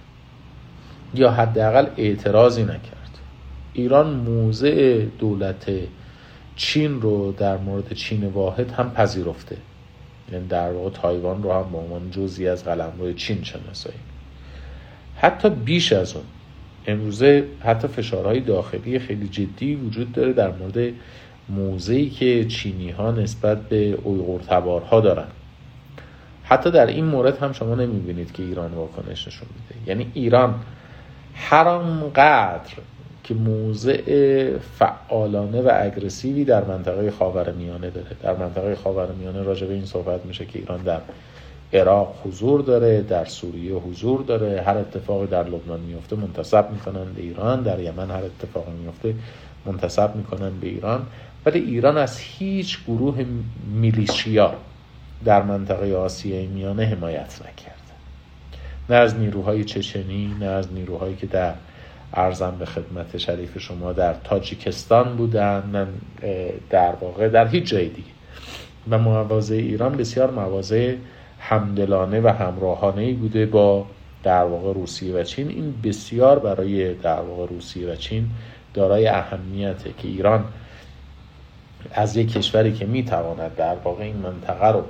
یا 1.14 1.30
حداقل 1.30 1.86
اعتراضی 1.96 2.62
نکرد. 2.62 3.18
ایران 3.72 4.14
موضع 4.14 5.04
دولت 5.18 5.70
چین 6.56 7.00
رو 7.00 7.32
در 7.32 7.56
مورد 7.56 7.92
چین 7.92 8.24
واحد 8.24 8.70
هم 8.70 8.90
پذیرفته. 8.90 9.56
یعنی 10.32 10.46
در 10.46 10.72
واقع 10.72 10.90
تایوان 10.90 11.42
رو 11.42 11.52
هم 11.52 11.72
به 11.72 11.78
عنوان 11.78 12.10
جزی 12.10 12.48
از 12.48 12.64
قلمرو 12.64 13.12
چین 13.12 13.44
شناسایی. 13.44 13.98
حتی 15.16 15.50
بیش 15.50 15.92
از 15.92 16.14
اون 16.14 16.24
امروزه 16.86 17.44
حتی 17.60 17.88
فشارهای 17.88 18.40
داخلی 18.40 18.98
خیلی 18.98 19.28
جدی 19.28 19.74
وجود 19.74 20.12
داره 20.12 20.32
در 20.32 20.50
مورد 20.50 20.92
موضعی 21.48 22.10
که 22.10 22.44
چینی 22.44 22.90
ها 22.90 23.10
نسبت 23.10 23.68
به 23.68 23.98
اویغور 24.04 24.40
تبارها 24.40 25.00
دارن. 25.00 25.26
حتی 26.52 26.70
در 26.70 26.86
این 26.86 27.04
مورد 27.04 27.38
هم 27.38 27.52
شما 27.52 27.74
نمی‌بینید 27.74 28.32
که 28.32 28.42
ایران 28.42 28.72
واکنش 28.72 29.28
نشون 29.28 29.48
میده. 29.54 29.88
یعنی 29.90 30.10
ایران 30.14 30.54
هر 31.34 31.68
آنقدر 31.68 32.72
که 33.24 33.34
موضع 33.34 34.02
فعالانه 34.78 35.62
و 35.62 35.70
اگرسیوی 35.80 36.44
در 36.44 36.64
منطقه 36.64 37.10
خاورمیانه 37.10 37.90
داره 37.90 38.16
در 38.22 38.36
منطقه 38.36 38.74
خاورمیانه 38.74 39.42
راجع 39.42 39.66
به 39.66 39.74
این 39.74 39.84
صحبت 39.84 40.26
میشه 40.26 40.44
که 40.44 40.58
ایران 40.58 40.82
در 40.82 41.00
عراق 41.72 42.14
حضور 42.24 42.60
داره 42.60 43.02
در 43.02 43.24
سوریه 43.24 43.74
حضور 43.74 44.22
داره 44.22 44.62
هر 44.66 44.76
اتفاقی 44.76 45.26
در 45.26 45.44
لبنان 45.48 45.80
میفته 45.80 46.16
منتصب 46.16 46.70
می‌کنن 46.70 47.12
به 47.16 47.22
ایران 47.22 47.62
در 47.62 47.80
یمن 47.80 48.10
هر 48.10 48.22
اتفاقی 48.24 48.72
میفته 48.72 49.14
منتصب 49.66 50.16
می‌کنن 50.16 50.50
به 50.60 50.66
ایران. 50.66 51.06
ولی 51.46 51.58
ایران 51.58 51.96
از 51.96 52.18
هیچ 52.18 52.84
گروه 52.86 53.24
میلیشیا 53.74 54.54
در 55.24 55.42
منطقه 55.42 55.94
آسیای 55.96 56.46
میانه 56.46 56.84
حمایت 56.84 57.40
نکرد. 57.40 57.82
نه 58.90 58.96
از 58.96 59.16
نیروهای 59.16 59.64
چچنی 59.64 60.36
نه 60.40 60.46
از 60.46 60.72
نیروهایی 60.72 61.16
که 61.16 61.26
در 61.26 61.54
ارزم 62.14 62.56
به 62.58 62.66
خدمت 62.66 63.18
شریف 63.18 63.58
شما 63.58 63.92
در 63.92 64.14
تاجیکستان 64.24 65.16
بودن 65.16 65.62
نه 65.72 65.86
در 66.70 66.92
واقع 67.00 67.28
در 67.28 67.46
هیچ 67.46 67.64
جای 67.64 67.88
دیگه. 67.88 68.08
و 68.90 68.98
مواضع 68.98 69.54
ایران 69.54 69.96
بسیار 69.96 70.30
مواضع 70.30 70.94
همدلانه 71.38 72.20
و 72.20 72.28
همراهانه 72.28 73.12
بوده 73.12 73.46
با 73.46 73.86
در 74.22 74.44
واقع 74.44 74.72
روسیه 74.72 75.14
و 75.14 75.22
چین. 75.22 75.48
این 75.48 75.74
بسیار 75.84 76.38
برای 76.38 76.94
در 76.94 77.20
واقع 77.20 77.46
روسیه 77.46 77.92
و 77.92 77.96
چین 77.96 78.30
دارای 78.74 79.06
اهمیته 79.06 79.90
که 79.98 80.08
ایران 80.08 80.44
از 81.90 82.16
یک 82.16 82.32
کشوری 82.32 82.72
که 82.72 82.86
می‌تواند 82.86 83.54
در 83.56 83.74
واقع 83.74 84.04
این 84.04 84.16
منطقه 84.16 84.66
رو 84.66 84.84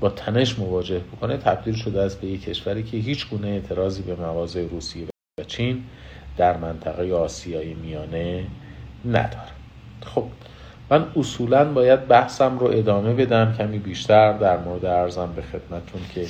با 0.00 0.08
تنش 0.08 0.58
مواجه 0.58 0.98
بکنه 0.98 1.36
تبدیل 1.36 1.74
شده 1.74 2.02
است 2.02 2.20
به 2.20 2.26
یک 2.26 2.44
کشوری 2.44 2.82
که 2.82 2.96
هیچ 2.96 3.28
گونه 3.28 3.48
اعتراضی 3.48 4.02
به 4.02 4.14
مواضع 4.14 4.66
روسیه 4.66 5.06
و 5.40 5.44
چین 5.44 5.84
در 6.36 6.56
منطقه 6.56 7.12
آسیای 7.12 7.74
میانه 7.74 8.44
نداره 9.04 9.52
خب 10.04 10.24
من 10.90 11.06
اصولا 11.16 11.72
باید 11.72 12.08
بحثم 12.08 12.58
رو 12.58 12.66
ادامه 12.66 13.14
بدم 13.14 13.54
کمی 13.58 13.78
بیشتر 13.78 14.32
در 14.32 14.58
مورد 14.58 14.84
ارزم 14.84 15.32
به 15.36 15.42
خدمتون 15.42 16.00
که 16.14 16.26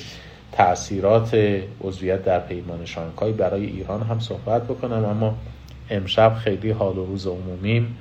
تاثیرات 0.52 1.34
عضویت 1.80 2.24
در 2.24 2.40
پیمان 2.40 2.84
شانگهای 2.84 3.32
برای 3.32 3.66
ایران 3.66 4.02
هم 4.02 4.20
صحبت 4.20 4.64
بکنم 4.64 5.04
اما 5.04 5.34
امشب 5.90 6.34
خیلی 6.34 6.70
حال 6.70 6.98
و 6.98 7.06
روز 7.06 7.26
عمومیم 7.26 7.96